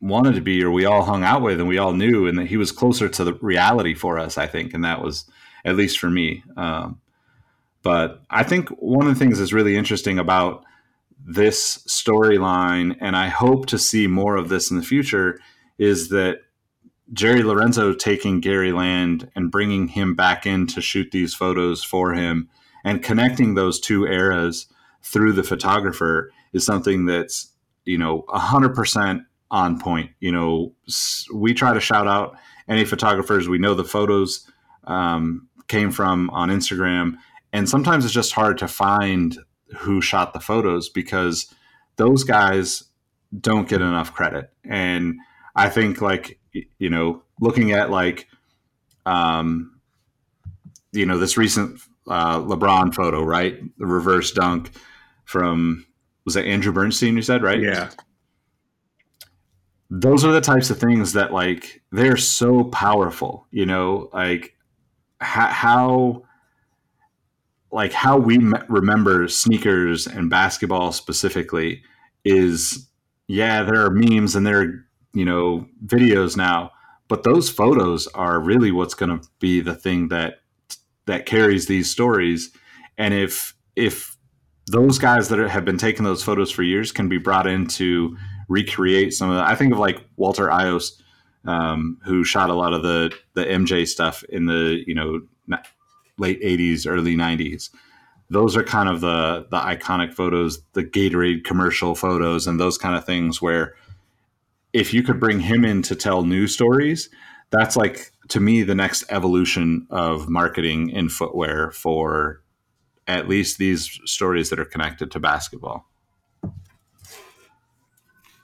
[0.00, 2.46] wanted to be or we all hung out with and we all knew and that
[2.46, 5.24] he was closer to the reality for us i think and that was
[5.64, 7.00] at least for me um,
[7.82, 10.62] but i think one of the things that's really interesting about
[11.24, 15.40] this storyline and i hope to see more of this in the future
[15.78, 16.38] is that
[17.12, 22.14] Jerry Lorenzo taking Gary Land and bringing him back in to shoot these photos for
[22.14, 22.48] him
[22.84, 24.66] and connecting those two eras
[25.02, 27.50] through the photographer is something that's,
[27.84, 30.10] you know, 100% on point.
[30.20, 30.74] You know,
[31.32, 32.36] we try to shout out
[32.68, 34.50] any photographers we know the photos
[34.84, 37.16] um, came from on Instagram.
[37.52, 39.38] And sometimes it's just hard to find
[39.78, 41.52] who shot the photos because
[41.96, 42.84] those guys
[43.38, 44.50] don't get enough credit.
[44.64, 45.16] And
[45.56, 46.38] I think like
[46.78, 48.28] you know looking at like
[49.06, 49.80] um
[50.92, 53.58] you know this recent uh, LeBron photo, right?
[53.78, 54.70] The reverse dunk
[55.24, 55.86] from
[56.24, 57.16] was that Andrew Bernstein?
[57.16, 57.60] You said right?
[57.60, 57.90] Yeah.
[59.90, 63.46] Those are the types of things that like they're so powerful.
[63.50, 64.56] You know, like
[65.20, 66.22] how, how
[67.74, 71.82] like how we remember sneakers and basketball specifically
[72.24, 72.88] is
[73.26, 76.70] yeah there are memes and there are you know videos now
[77.08, 80.36] but those photos are really what's going to be the thing that
[81.06, 82.50] that carries these stories
[82.96, 84.16] and if if
[84.66, 88.16] those guys that have been taking those photos for years can be brought in to
[88.48, 89.42] recreate some of the.
[89.42, 90.92] I think of like Walter Iooss,
[91.44, 95.20] um, who shot a lot of the the MJ stuff in the you know
[96.18, 97.70] late '80s, early '90s.
[98.30, 102.96] Those are kind of the the iconic photos, the Gatorade commercial photos, and those kind
[102.96, 103.74] of things where
[104.72, 107.08] if you could bring him in to tell new stories,
[107.50, 112.42] that's like to me the next evolution of marketing in footwear for
[113.06, 115.86] at least these stories that are connected to basketball.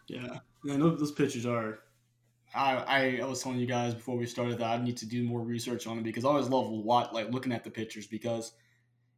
[0.07, 1.81] Yeah, those, those pictures are.
[2.55, 5.41] I, I was telling you guys before we started that I need to do more
[5.41, 8.53] research on them because I always love what like looking at the pictures because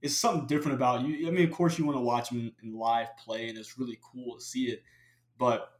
[0.02, 1.28] it's something different about you.
[1.28, 3.98] I mean, of course, you want to watch them in, live play, and it's really
[4.02, 4.82] cool to see it.
[5.38, 5.72] But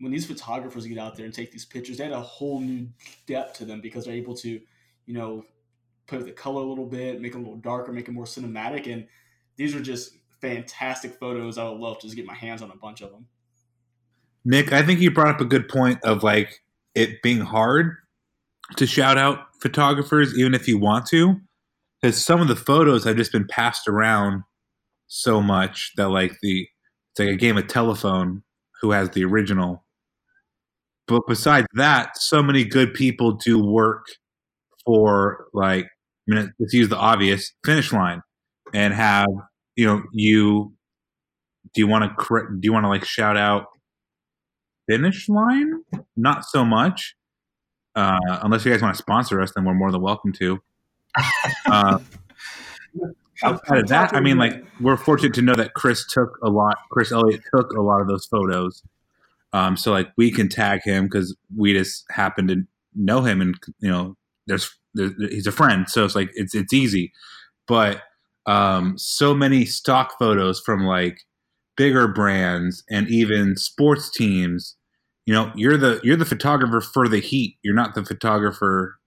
[0.00, 2.88] when these photographers get out there and take these pictures, they had a whole new
[3.26, 4.60] depth to them because they're able to,
[5.06, 5.44] you know,
[6.10, 8.92] with the color a little bit, make it a little darker, make it more cinematic.
[8.92, 9.06] And
[9.56, 11.56] these are just fantastic photos.
[11.56, 13.26] I would love to just get my hands on a bunch of them.
[14.44, 16.62] Nick, I think you brought up a good point of like
[16.94, 17.96] it being hard
[18.76, 21.40] to shout out photographers, even if you want to,
[22.00, 24.42] because some of the photos have just been passed around
[25.06, 26.66] so much that like the
[27.12, 28.42] it's like a game of telephone
[28.80, 29.84] who has the original.
[31.08, 34.06] But besides that, so many good people do work
[34.86, 38.22] for like I mean, let's use the obvious finish line
[38.72, 39.26] and have
[39.76, 40.72] you know you
[41.74, 42.26] do you want to
[42.60, 43.66] do you want to like shout out
[44.90, 45.84] finish line
[46.16, 47.16] not so much
[47.94, 50.60] uh, unless you guys want to sponsor us then we're more than welcome to.
[51.66, 51.98] Uh,
[53.44, 56.76] outside of that i mean like we're fortunate to know that chris took a lot
[56.90, 58.82] chris elliott took a lot of those photos.
[59.52, 62.64] Um, so like we can tag him because we just happen to
[62.94, 64.16] know him and you know
[64.46, 67.12] there's, there's he's a friend so it's like it's it's easy.
[67.66, 68.02] But
[68.46, 71.20] um, so many stock photos from like
[71.76, 74.76] bigger brands and even sports teams
[75.26, 77.56] you know you're the you're the photographer for the heat.
[77.62, 78.98] You're not the photographer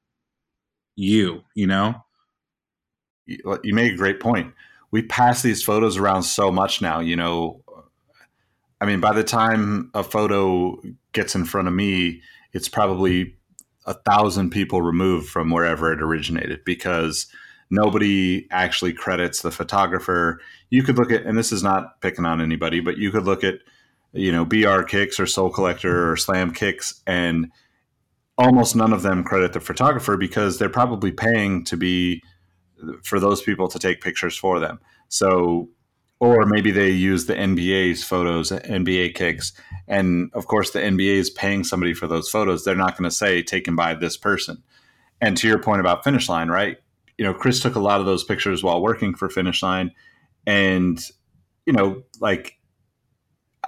[0.95, 1.95] you you know?
[3.25, 4.53] You, make a great point.
[4.91, 7.61] We pass these photos around so much now you know?
[8.81, 10.81] I mean by the time a photo
[11.13, 12.21] gets in front of me
[12.53, 13.35] it's probably
[13.85, 17.27] a thousand people removed from wherever it originated because
[17.69, 20.39] nobody actually credits the photographer.
[20.69, 23.43] You could look at, and this is not picking on anybody, but you could look
[23.43, 23.55] at,
[24.13, 27.51] you know, BR Kicks or Sole Collector or Slam Kicks, and
[28.37, 32.21] almost none of them credit the photographer because they're probably paying to be
[33.03, 34.79] for those people to take pictures for them.
[35.09, 35.69] So,
[36.19, 39.53] or maybe they use the NBA's photos, NBA kicks,
[39.87, 42.63] and of course the NBA is paying somebody for those photos.
[42.63, 44.63] They're not going to say taken by this person.
[45.21, 46.77] And to your point about finish line, right?
[47.17, 49.91] you know, Chris took a lot of those pictures while working for Finish Line,
[50.45, 50.99] and
[51.65, 52.57] you know, like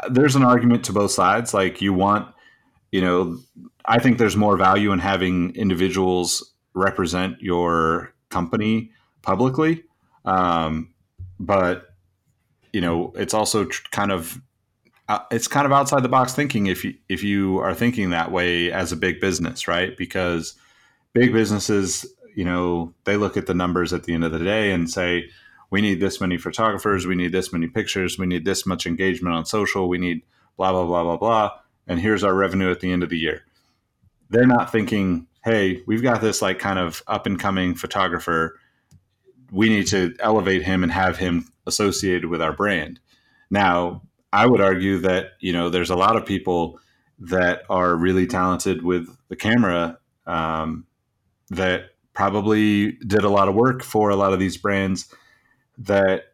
[0.09, 1.53] there's an argument to both sides.
[1.53, 2.33] Like you want,
[2.91, 3.37] you know,
[3.85, 8.91] I think there's more value in having individuals represent your company
[9.21, 9.83] publicly,
[10.25, 10.93] um,
[11.39, 11.89] but
[12.73, 14.41] you know, it's also tr- kind of
[15.07, 18.31] uh, it's kind of outside the box thinking if you if you are thinking that
[18.31, 19.95] way as a big business, right?
[19.97, 20.55] Because
[21.13, 24.71] big businesses you know, they look at the numbers at the end of the day
[24.71, 25.29] and say,
[25.69, 29.35] we need this many photographers, we need this many pictures, we need this much engagement
[29.35, 30.21] on social, we need
[30.57, 31.51] blah, blah, blah, blah, blah.
[31.87, 33.43] And here's our revenue at the end of the year.
[34.29, 38.59] They're not thinking, hey, we've got this like kind of up and coming photographer.
[39.51, 42.99] We need to elevate him and have him associated with our brand.
[43.49, 44.01] Now,
[44.33, 46.79] I would argue that, you know, there's a lot of people
[47.19, 50.85] that are really talented with the camera um,
[51.49, 55.13] that probably did a lot of work for a lot of these brands
[55.77, 56.33] that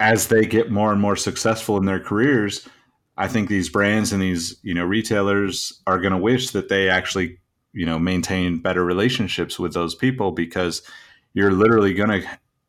[0.00, 2.68] as they get more and more successful in their careers
[3.16, 6.88] i think these brands and these you know retailers are going to wish that they
[6.88, 7.38] actually
[7.72, 10.82] you know maintain better relationships with those people because
[11.34, 12.28] you're literally going to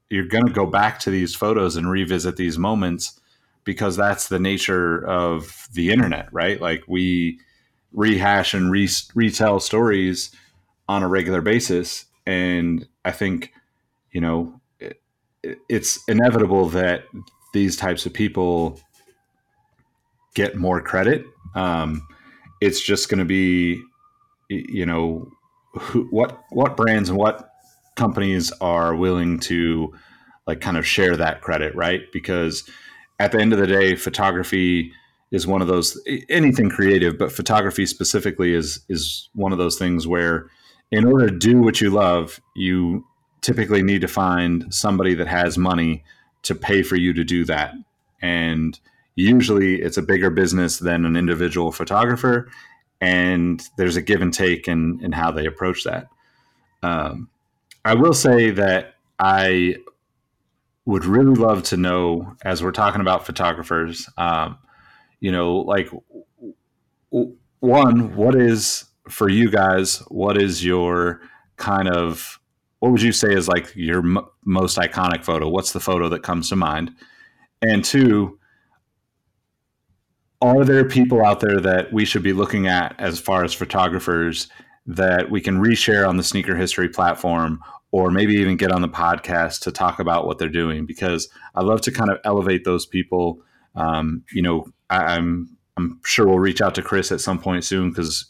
[0.10, 3.20] you're going to go back to these photos and revisit these moments
[3.64, 6.62] because that's the nature of the internet right?
[6.62, 7.40] Like we
[7.92, 10.32] rehash and re- retell stories
[10.88, 12.06] on a regular basis.
[12.26, 13.54] And I think
[14.12, 14.60] you know
[15.70, 17.06] it's inevitable that
[17.54, 18.80] these types of people
[20.34, 21.26] get more credit.
[21.56, 22.08] Um,
[22.62, 23.82] it's just going to be
[24.50, 25.32] you know
[25.74, 27.50] who, what what brands and what
[27.96, 29.94] companies are willing to
[30.48, 32.02] like kind of share that credit, right?
[32.12, 32.70] Because
[33.20, 34.92] at the end of the day, photography
[35.32, 40.08] is one of those anything creative, but photography specifically is is one of those things
[40.08, 40.50] where
[40.92, 43.06] in order to do what you love, you
[43.44, 46.04] typically need to find somebody that has money
[46.42, 47.76] to pay for you to do that.
[48.22, 48.80] and
[49.16, 52.50] usually it's a bigger business than an individual photographer,
[53.00, 56.08] and there's a give and take in in how they approach that.
[56.82, 57.30] Um,
[57.86, 59.76] I will say that I
[60.86, 64.58] would really love to know, as we're talking about photographers, um,
[65.20, 65.90] you know, like
[67.60, 70.00] one, what is for you guys?
[70.08, 71.22] What is your
[71.56, 72.40] kind of
[72.84, 75.48] what would you say is like your m- most iconic photo?
[75.48, 76.92] What's the photo that comes to mind?
[77.62, 78.38] And two,
[80.42, 84.50] are there people out there that we should be looking at as far as photographers
[84.86, 87.62] that we can reshare on the sneaker history platform
[87.94, 91.62] or maybe even get on the podcast to talk about what they're doing because I
[91.62, 93.40] love to kind of elevate those people.
[93.76, 97.64] Um, you know, I, I'm I'm sure we'll reach out to Chris at some point
[97.64, 98.30] soon because,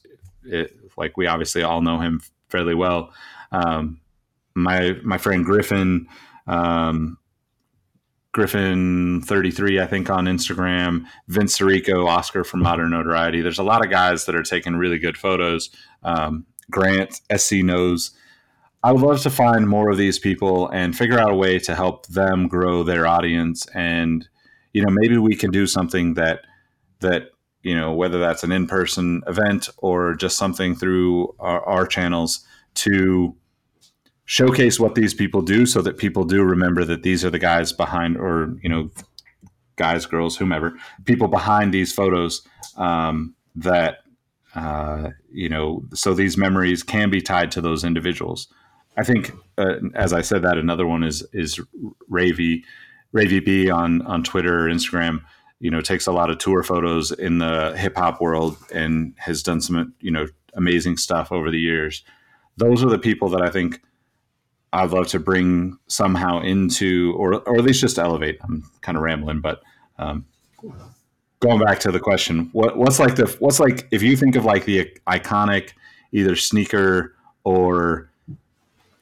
[0.95, 3.11] like, we obviously all know him fairly well.
[3.51, 3.99] Um,
[4.55, 6.07] my my friend Griffin,
[6.47, 7.17] um,
[8.31, 11.05] Griffin thirty three, I think on Instagram.
[11.27, 13.41] Vince Sirico, Oscar from Modern Notoriety.
[13.41, 15.69] There's a lot of guys that are taking really good photos.
[16.03, 18.11] Um, Grant SC knows.
[18.85, 21.73] I would love to find more of these people and figure out a way to
[21.73, 23.65] help them grow their audience.
[23.73, 24.27] And
[24.73, 26.41] you know, maybe we can do something that
[26.99, 27.29] that
[27.63, 32.45] you know, whether that's an in person event or just something through our, our channels
[32.75, 33.35] to
[34.25, 37.73] showcase what these people do so that people do remember that these are the guys
[37.73, 38.89] behind or you know
[39.75, 40.73] guys girls whomever
[41.05, 42.41] people behind these photos
[42.77, 43.99] um, that
[44.55, 48.47] uh, you know so these memories can be tied to those individuals.
[48.97, 51.59] I think uh, as i said that another one is is
[52.11, 52.63] ravy
[53.13, 55.23] ravy b on on twitter or instagram
[55.63, 59.41] you know takes a lot of tour photos in the hip hop world and has
[59.41, 62.03] done some you know amazing stuff over the years.
[62.57, 63.81] Those are the people that i think
[64.73, 68.39] I'd love to bring somehow into, or or at least just elevate.
[68.43, 69.61] I'm kind of rambling, but
[69.99, 70.25] um,
[71.39, 74.45] going back to the question, what what's like the what's like if you think of
[74.45, 75.73] like the iconic
[76.11, 78.09] either sneaker or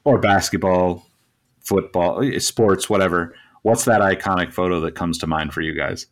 [0.04, 1.06] or basketball,
[1.60, 3.34] football, sports, whatever.
[3.62, 6.06] What's that iconic photo that comes to mind for you guys?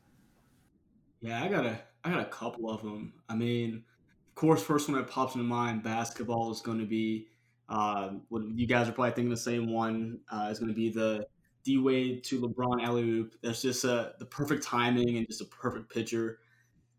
[1.20, 3.12] Yeah, I got a I got a couple of them.
[3.28, 3.84] I mean,
[4.28, 7.26] of course, first one that pops into mind, basketball is going to be
[7.70, 10.90] uh, what you guys are probably thinking the same one uh, is going to be
[10.90, 11.24] the
[11.62, 13.34] D Wade to LeBron alley oop.
[13.42, 16.40] That's just uh, the perfect timing and just a perfect picture.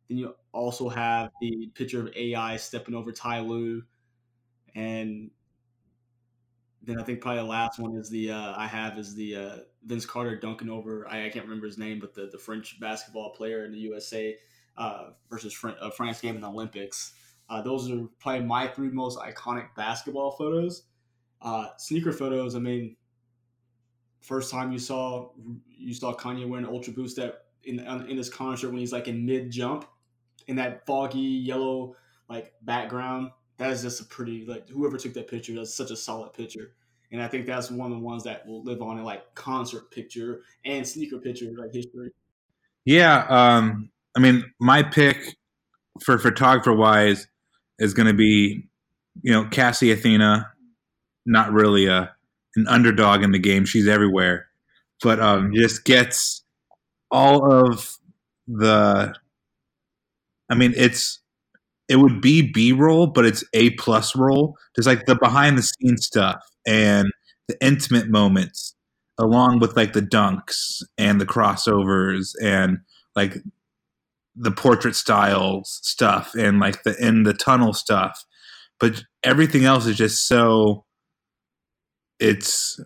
[0.07, 3.83] Then you also have the picture of AI stepping over Ty Lue,
[4.73, 5.29] and
[6.81, 9.55] then I think probably the last one is the uh, I have is the uh,
[9.85, 13.31] Vince Carter dunking over I, I, can't remember his name, but the, the French basketball
[13.31, 14.37] player in the USA
[14.77, 17.13] uh, versus uh, France game in the Olympics.
[17.51, 20.83] Uh, those are probably my three most iconic basketball photos.
[21.41, 22.55] Uh, sneaker photos.
[22.55, 22.95] I mean,
[24.21, 25.31] first time you saw
[25.67, 29.25] you saw Kanye wearing Ultra Boost that in in his concert when he's like in
[29.25, 29.85] mid jump
[30.47, 31.97] in that foggy yellow
[32.29, 33.31] like background.
[33.57, 35.53] That is just a pretty like whoever took that picture.
[35.53, 36.71] That's such a solid picture.
[37.11, 39.91] And I think that's one of the ones that will live on in like concert
[39.91, 42.11] picture and sneaker picture like history.
[42.85, 45.35] Yeah, um, I mean, my pick
[45.99, 47.27] for photographer wise
[47.81, 48.67] is going to be,
[49.23, 50.51] you know, Cassy Athena,
[51.25, 52.15] not really a
[52.55, 53.65] an underdog in the game.
[53.65, 54.47] She's everywhere,
[55.01, 56.43] but um, just gets
[57.09, 57.97] all of
[58.47, 59.13] the.
[60.49, 61.19] I mean, it's
[61.89, 64.57] it would be B roll, but it's A plus roll.
[64.75, 67.09] Just like the behind the scenes stuff and
[67.47, 68.75] the intimate moments,
[69.17, 72.79] along with like the dunks and the crossovers and
[73.15, 73.37] like
[74.35, 78.23] the portrait style stuff and like the in the tunnel stuff
[78.79, 80.85] but everything else is just so
[82.19, 82.79] it's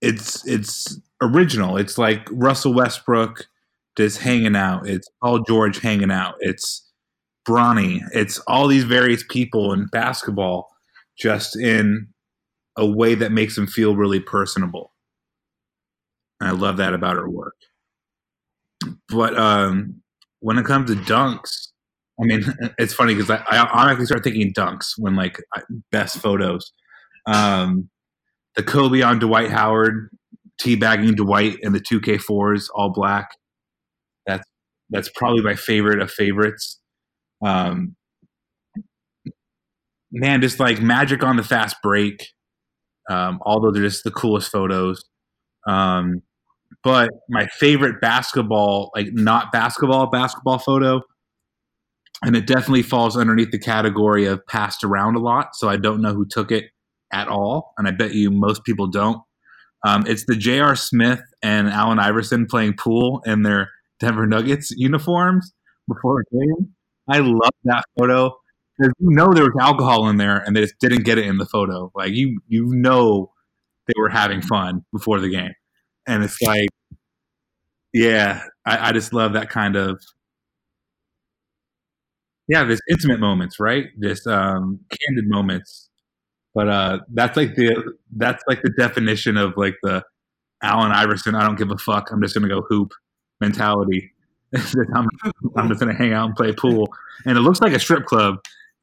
[0.00, 1.76] it's it's original.
[1.76, 3.46] It's like russell westbrook
[3.96, 4.86] just hanging out.
[4.88, 6.34] It's paul george hanging out.
[6.40, 6.90] It's
[7.48, 8.00] bronny.
[8.12, 10.68] It's all these various people in basketball
[11.18, 12.08] just in
[12.76, 14.92] a way that makes them feel really personable.
[16.40, 17.56] And i love that about her work.
[19.08, 20.02] But um
[20.46, 21.70] when it comes to dunks,
[22.20, 22.44] I mean,
[22.78, 25.40] it's funny because I, I automatically start thinking dunks when like
[25.90, 26.70] best photos.
[27.26, 27.90] Um,
[28.54, 30.08] the Kobe on Dwight Howard,
[30.62, 33.30] teabagging Dwight and the 2K4s, all black.
[34.24, 34.48] That's
[34.88, 36.80] that's probably my favorite of favorites.
[37.44, 37.96] Um,
[40.12, 42.24] man, just like magic on the fast break.
[43.10, 45.02] Um, all those are just the coolest photos.
[45.66, 46.22] Um,
[46.82, 51.02] but my favorite basketball, like not basketball, basketball photo,
[52.22, 55.54] and it definitely falls underneath the category of passed around a lot.
[55.54, 56.64] So I don't know who took it
[57.12, 59.20] at all, and I bet you most people don't.
[59.86, 60.74] Um, it's the J.R.
[60.74, 65.52] Smith and Allen Iverson playing pool in their Denver Nuggets uniforms
[65.88, 66.74] before a game.
[67.08, 68.32] I love that photo
[68.76, 71.38] because you know there was alcohol in there and they just didn't get it in
[71.38, 71.92] the photo.
[71.94, 73.32] Like you, you know,
[73.86, 75.52] they were having fun before the game,
[76.06, 76.68] and it's like,
[77.92, 80.00] yeah, I, I just love that kind of
[82.48, 83.86] yeah, there's intimate moments, right?
[84.00, 85.88] Just um, candid moments.
[86.54, 90.02] But uh, that's like the that's like the definition of like the
[90.62, 91.34] Allen Iverson.
[91.34, 92.10] I don't give a fuck.
[92.10, 92.92] I'm just gonna go hoop
[93.40, 94.12] mentality.
[94.54, 95.08] I'm,
[95.56, 96.88] I'm, just gonna hang out and play pool,
[97.26, 98.36] and it looks like a strip club.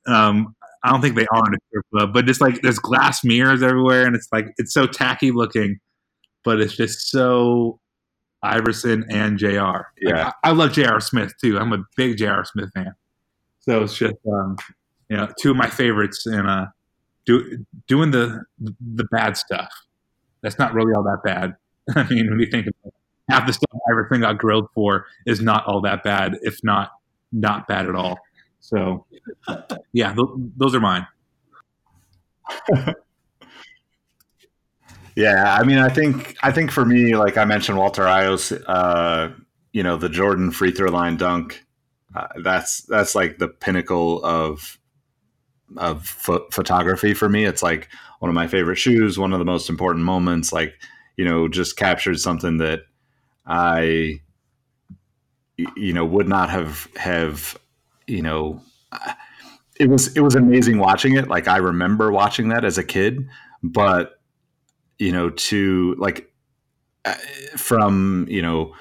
[0.07, 3.23] Um, I don't think they are in a strip club, but just like there's glass
[3.23, 5.79] mirrors everywhere, and it's like it's so tacky looking,
[6.43, 7.79] but it's just so
[8.41, 9.47] Iverson and Jr.
[9.57, 10.31] Like, Yeah.
[10.43, 10.99] I, I love Jr.
[10.99, 11.57] Smith too.
[11.57, 12.43] I'm a big Jr.
[12.43, 12.93] Smith fan.
[13.59, 14.57] So it's just um,
[15.09, 16.65] you know two of my favorites and uh,
[17.25, 19.71] do, doing the the bad stuff.
[20.41, 21.55] That's not really all that bad.
[21.95, 22.93] I mean, when you think about it,
[23.29, 26.91] half the stuff Iverson got grilled for is not all that bad, if not
[27.31, 28.19] not bad at all.
[28.59, 29.05] So
[29.93, 30.27] yeah, th-
[30.57, 31.07] those are mine.
[35.15, 39.29] Yeah, I mean, I think I think for me, like I mentioned, Walter Iooss, uh,
[39.71, 41.63] you know, the Jordan free throw line dunk.
[42.15, 44.77] Uh, that's that's like the pinnacle of
[45.77, 47.45] of pho- photography for me.
[47.45, 47.89] It's like
[48.19, 50.51] one of my favorite shoes, one of the most important moments.
[50.51, 50.73] Like
[51.17, 52.81] you know, just captured something that
[53.45, 54.21] I
[55.77, 57.57] you know would not have have
[58.07, 58.61] you know.
[59.79, 61.27] It was it was amazing watching it.
[61.27, 63.27] Like I remember watching that as a kid,
[63.63, 64.19] but
[64.99, 66.31] you know to like
[67.05, 67.13] uh,
[67.57, 68.73] from you know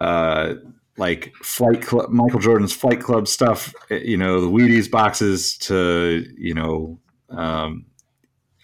[0.00, 0.54] uh
[0.96, 6.24] like flight club michael jordan's flight club stuff uh, you know the wheaties boxes to
[6.36, 6.98] you know
[7.30, 7.84] um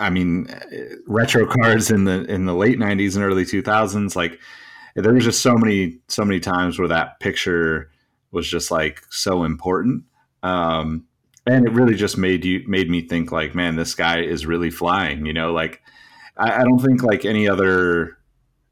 [0.00, 0.60] i mean uh,
[1.06, 4.40] retro cards in the in the late 90s and early 2000s like
[4.94, 7.90] there was just so many so many times where that picture
[8.30, 10.04] was just like so important.
[10.42, 11.06] Um
[11.46, 14.70] and it really just made you made me think like man this guy is really
[14.70, 15.82] flying you know like
[16.36, 18.18] I, I don't think like any other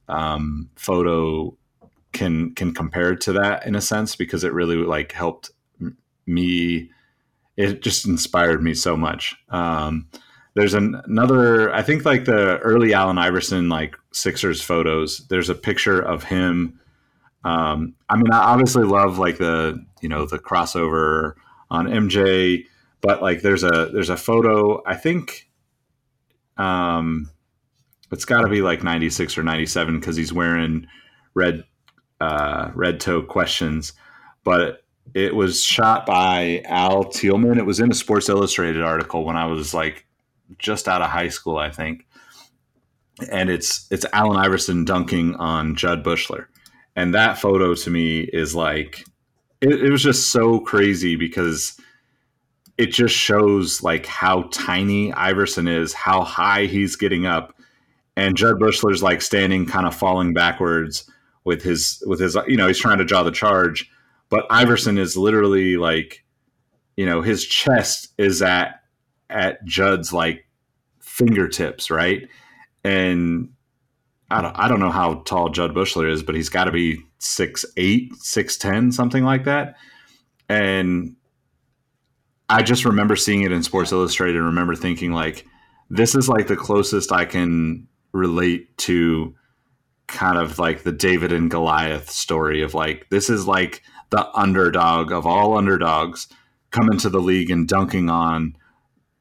[0.08, 1.56] um, photo
[2.12, 5.50] can can compare to that in a sense because it really like helped
[6.26, 6.90] me.
[7.56, 9.36] It just inspired me so much.
[9.50, 10.08] Um,
[10.54, 15.26] there's an, another, I think like the early Allen Iverson like Sixers photos.
[15.28, 16.78] There's a picture of him.
[17.44, 21.34] Um, I mean, I obviously love like the you know the crossover
[21.70, 22.66] on MJ,
[23.00, 24.82] but like there's a there's a photo.
[24.86, 25.48] I think.
[26.58, 27.30] Um,
[28.12, 30.86] it's got to be like 96 or 97 because he's wearing
[31.34, 31.64] red
[32.20, 33.94] uh, red toe questions.
[34.44, 34.82] But
[35.14, 39.44] it was shot by al tealman it was in a sports illustrated article when i
[39.44, 40.06] was like
[40.58, 42.06] just out of high school i think.
[43.30, 46.46] And it's it's allen iverson dunking on jud buechler.
[46.94, 49.04] And that photo to me is like
[49.60, 51.78] it, it was just so crazy because
[52.78, 57.54] it just shows like how tiny iverson is how high he's getting up
[58.16, 61.08] and Jud Buechler's like standing kind of falling backwards
[61.44, 63.90] with his with his you know he's trying to draw the charge
[64.28, 66.24] but Iverson is literally like
[66.96, 68.82] you know his chest is at
[69.28, 70.46] at Jud's like
[71.00, 72.28] fingertips right?
[72.84, 73.50] And
[74.30, 76.98] I don't I don't know how tall Judd Bushler is but he's got to be
[77.18, 79.76] six eight six ten something like that.
[80.48, 81.16] And
[82.48, 85.46] I just remember seeing it in Sports Illustrated and remember thinking like
[85.90, 89.34] this is like the closest I can relate to
[90.06, 95.10] kind of like the David and Goliath story of like this is like the underdog
[95.10, 96.28] of all underdogs
[96.70, 98.56] coming to the league and dunking on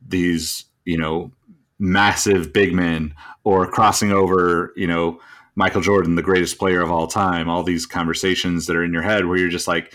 [0.06, 1.32] these, you know,
[1.80, 3.14] massive big men
[3.44, 5.20] or crossing over, you know,
[5.56, 9.02] Michael Jordan, the greatest player of all time, all these conversations that are in your
[9.02, 9.94] head where you're just like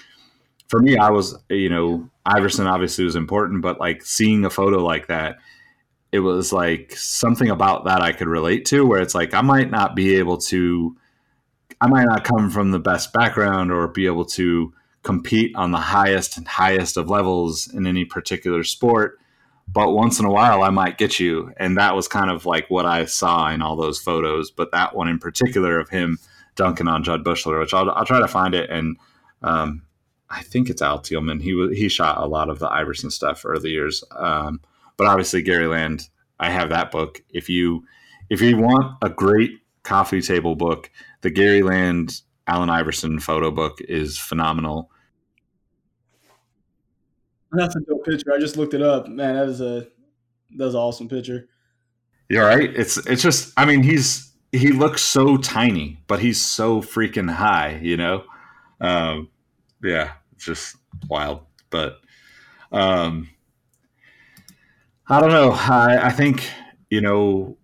[0.68, 4.84] for me I was, you know, Iverson obviously was important, but like seeing a photo
[4.84, 5.36] like that
[6.12, 9.70] it was like something about that I could relate to where it's like I might
[9.70, 10.96] not be able to
[11.80, 15.78] I might not come from the best background or be able to compete on the
[15.78, 19.18] highest and highest of levels in any particular sport
[19.68, 21.52] but once in a while I might get you.
[21.56, 24.94] And that was kind of like what I saw in all those photos but that
[24.94, 26.18] one in particular of him
[26.54, 28.70] dunking on Jud Buechler which I'll, I'll try to find it.
[28.70, 28.96] And
[29.42, 29.82] um,
[30.30, 33.70] I think it's Al Tealman he he shot a lot of the Iverson stuff early
[33.70, 34.02] years.
[34.12, 34.60] Um,
[34.96, 37.22] but obviously Gary Land, I have that book.
[37.30, 37.84] If you
[38.30, 40.90] if you want a great coffee table book,
[41.20, 44.90] the Gary Land Allen Iverson photo book is phenomenal.
[47.52, 48.32] That's a dope picture.
[48.32, 49.08] I just looked it up.
[49.08, 49.86] Man, that was a
[50.56, 51.48] that was an awesome picture.
[52.28, 52.74] You're right.
[52.74, 57.78] It's it's just I mean he's he looks so tiny, but he's so freaking high,
[57.82, 58.24] you know?
[58.80, 59.28] Um,
[59.82, 60.76] yeah, just
[61.08, 61.40] wild.
[61.70, 62.00] But
[62.72, 63.28] um,
[65.08, 65.52] I don't know.
[65.52, 66.48] I, I think,
[66.90, 67.56] you know,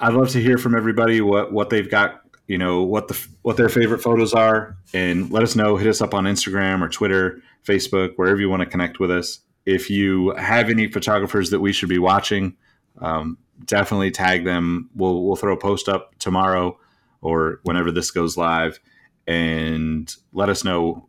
[0.00, 3.56] I'd love to hear from everybody what, what they've got, you know, what the what
[3.56, 5.76] their favorite photos are, and let us know.
[5.76, 9.40] Hit us up on Instagram or Twitter, Facebook, wherever you want to connect with us.
[9.64, 12.56] If you have any photographers that we should be watching,
[13.00, 14.90] um, definitely tag them.
[14.94, 16.78] We'll we'll throw a post up tomorrow
[17.22, 18.78] or whenever this goes live,
[19.26, 21.08] and let us know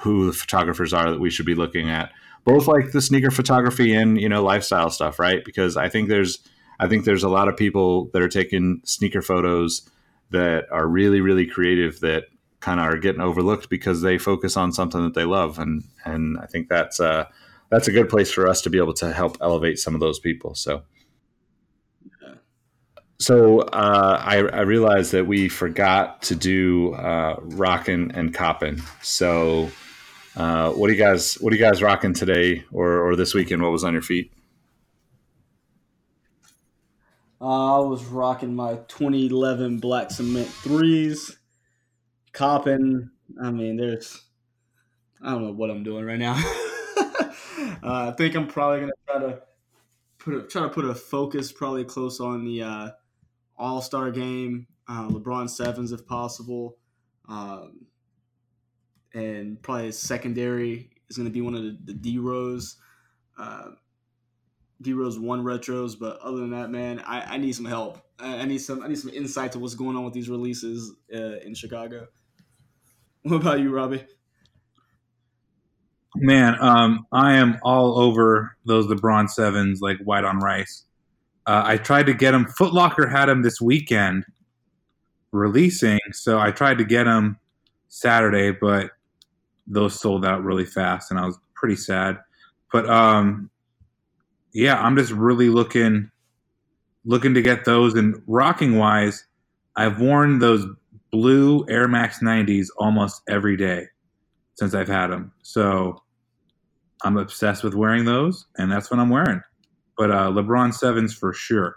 [0.00, 2.12] who the photographers are that we should be looking at.
[2.44, 5.44] Both like the sneaker photography and you know lifestyle stuff, right?
[5.44, 6.38] Because I think there's
[6.80, 9.88] I think there's a lot of people that are taking sneaker photos
[10.30, 12.24] that are really really creative that
[12.60, 16.38] kind of are getting overlooked because they focus on something that they love and and
[16.38, 17.26] I think that's uh
[17.70, 20.18] that's a good place for us to be able to help elevate some of those
[20.18, 20.54] people.
[20.54, 20.82] So
[23.22, 28.82] so uh, I, I, realized that we forgot to do uh, rockin' and coppin'.
[29.00, 29.70] So
[30.36, 33.62] uh, what do you guys what are you guys rocking today or, or this weekend?
[33.62, 34.32] What was on your feet?
[37.40, 41.36] Uh, I was rocking my 2011 black cement threes,
[42.32, 43.10] copping.
[43.42, 44.22] I mean, there's
[45.22, 46.40] I don't know what I'm doing right now.
[47.82, 49.42] Uh, I think I'm probably gonna try to
[50.18, 52.90] put a, try to put a focus probably close on the uh,
[53.56, 56.76] all Star game, uh, LeBron sevens if possible,
[57.28, 57.86] um,
[59.14, 62.76] and probably his secondary is going to be one of the, the D Rose,
[63.38, 63.70] uh,
[64.80, 65.98] D Rose one retros.
[65.98, 68.00] But other than that, man, I, I need some help.
[68.18, 70.94] I, I, need some I need some insight to what's going on with these releases
[71.14, 72.08] uh, in Chicago.
[73.22, 74.04] What about you, Robbie?
[76.16, 80.84] Man, um, I am all over those LeBron sevens like white on rice.
[81.46, 82.46] Uh, I tried to get him.
[82.58, 84.24] Footlocker had him this weekend
[85.32, 87.38] releasing, so I tried to get him
[87.88, 88.90] Saturday, but
[89.66, 92.18] those sold out really fast, and I was pretty sad.
[92.72, 93.50] But um,
[94.52, 96.10] yeah, I'm just really looking
[97.04, 97.94] looking to get those.
[97.94, 99.24] And rocking wise,
[99.76, 100.66] I've worn those
[101.10, 103.86] blue Air Max 90s almost every day
[104.54, 105.32] since I've had them.
[105.42, 106.02] So
[107.04, 109.42] I'm obsessed with wearing those, and that's what I'm wearing
[109.96, 111.76] but uh, LeBron sevens for sure.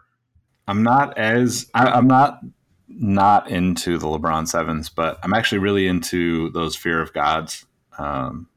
[0.67, 2.39] I'm not as I, am not
[2.87, 7.65] not into the LeBron sevens, but I'm actually really into those Fear of Gods.
[7.97, 8.47] Um,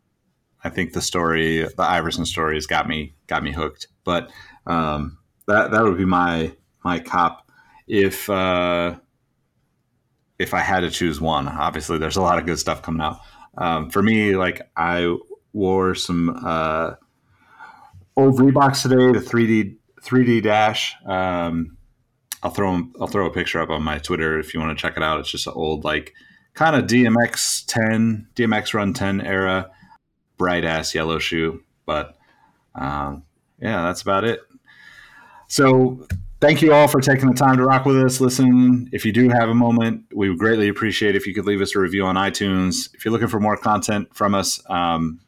[0.64, 3.88] I think the story, the Iverson story, has got me got me hooked.
[4.04, 4.30] But
[4.66, 6.52] um, that that would be my
[6.84, 7.50] my cop
[7.86, 8.96] if uh,
[10.38, 11.48] if I had to choose one.
[11.48, 13.20] Obviously, there's a lot of good stuff coming out.
[13.56, 15.16] Um, for me, like I
[15.52, 16.40] wore some.
[16.44, 16.94] Uh,
[18.16, 20.94] old Reeboks today, the 3D 3D Dash.
[21.06, 21.76] Um,
[22.42, 24.96] I'll throw I'll throw a picture up on my Twitter if you want to check
[24.96, 25.20] it out.
[25.20, 26.14] It's just an old like
[26.58, 29.70] kind of DMX 10 DMX Run 10 era
[30.36, 32.18] bright ass yellow shoe, but
[32.74, 33.22] um,
[33.60, 34.40] yeah, that's about it.
[35.46, 36.04] So
[36.40, 38.20] thank you all for taking the time to rock with us.
[38.20, 41.60] Listen, if you do have a moment, we would greatly appreciate if you could leave
[41.60, 42.92] us a review on iTunes.
[42.92, 45.20] If you're looking for more content from us, um,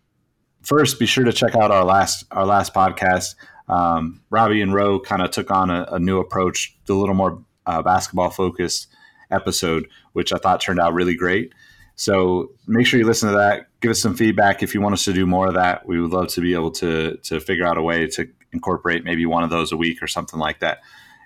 [0.63, 3.37] first, be sure to check out our last our last podcast.
[3.69, 7.45] Um, Robbie and Roe kind of took on a, a, new approach, a little more
[7.67, 8.89] uh, basketball focused
[9.31, 11.53] episode, which I thought turned out really great.
[11.97, 13.67] So make sure you listen to that.
[13.81, 15.87] Give us some feedback if you want us to do more of that.
[15.87, 19.27] We would love to be able to to figure out a way to incorporate maybe
[19.27, 20.79] one of those a week or something like that.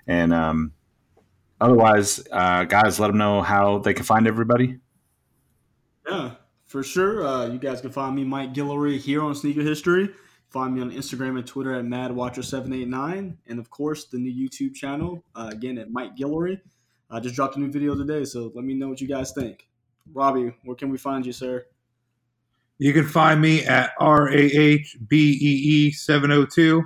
[0.07, 0.73] And um,
[1.59, 4.79] otherwise, uh, guys, let them know how they can find everybody.
[6.07, 6.31] Yeah,
[6.65, 7.25] for sure.
[7.25, 10.09] Uh, you guys can find me, Mike Guillory, here on Sneaker History.
[10.49, 13.37] Find me on Instagram and Twitter at MadWatcher789.
[13.47, 16.61] And of course, the new YouTube channel, uh, again, at Mike Guillory.
[17.15, 19.69] I just dropped a new video today, so let me know what you guys think.
[20.13, 21.65] Robbie, where can we find you, sir?
[22.77, 26.83] You can find me at R A H B E E 702.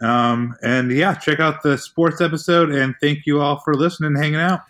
[0.00, 2.70] Um, and yeah, check out the sports episode.
[2.70, 4.62] And thank you all for listening and hanging out.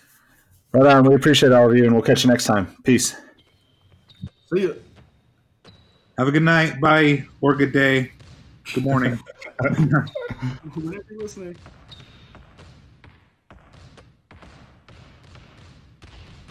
[0.72, 1.04] Right on.
[1.04, 2.66] We appreciate all of you, and we'll catch you next time.
[2.82, 3.14] Peace.
[4.52, 4.82] See you.
[6.18, 6.80] Have a good night.
[6.80, 7.24] Bye.
[7.40, 8.10] Or good day.
[8.74, 9.16] Good morning.
[11.10, 11.56] listening.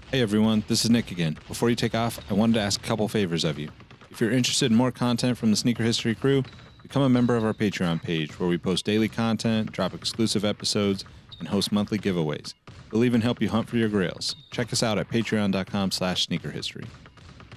[0.09, 1.37] Hey everyone, this is Nick again.
[1.49, 3.69] Before you take off, I wanted to ask a couple favors of you.
[4.09, 6.45] If you're interested in more content from the Sneaker History crew,
[6.81, 11.03] become a member of our Patreon page where we post daily content, drop exclusive episodes,
[11.39, 12.53] and host monthly giveaways.
[12.89, 14.37] We'll even help you hunt for your grails.
[14.49, 16.85] Check us out at patreon.com slash sneakerhistory.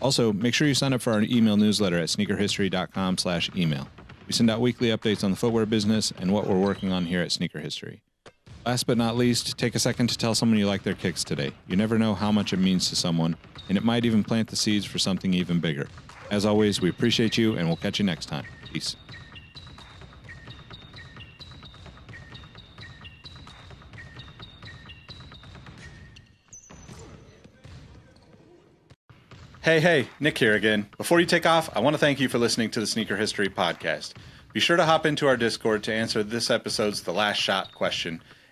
[0.03, 3.87] Also, make sure you sign up for our email newsletter at sneakerhistory.com slash email.
[4.27, 7.23] We send out weekly updates on the footwear business and what we're working on here
[7.23, 8.03] at Sneaker History.
[8.67, 11.53] Last but not least, take a second to tell someone you like their kicks today.
[11.67, 13.37] You never know how much it means to someone,
[13.69, 15.89] and it might even plant the seeds for something even bigger.
[16.31, 18.45] As always, we appreciate you, and we'll catch you next time.
[18.71, 18.97] Peace.
[29.63, 30.89] Hey, hey, Nick here again.
[30.99, 33.49] Before you take off, I want to thank you for listening to the Sneaker History
[33.49, 34.13] Podcast.
[34.53, 38.23] Be sure to hop into our Discord to answer this episode's The Last Shot question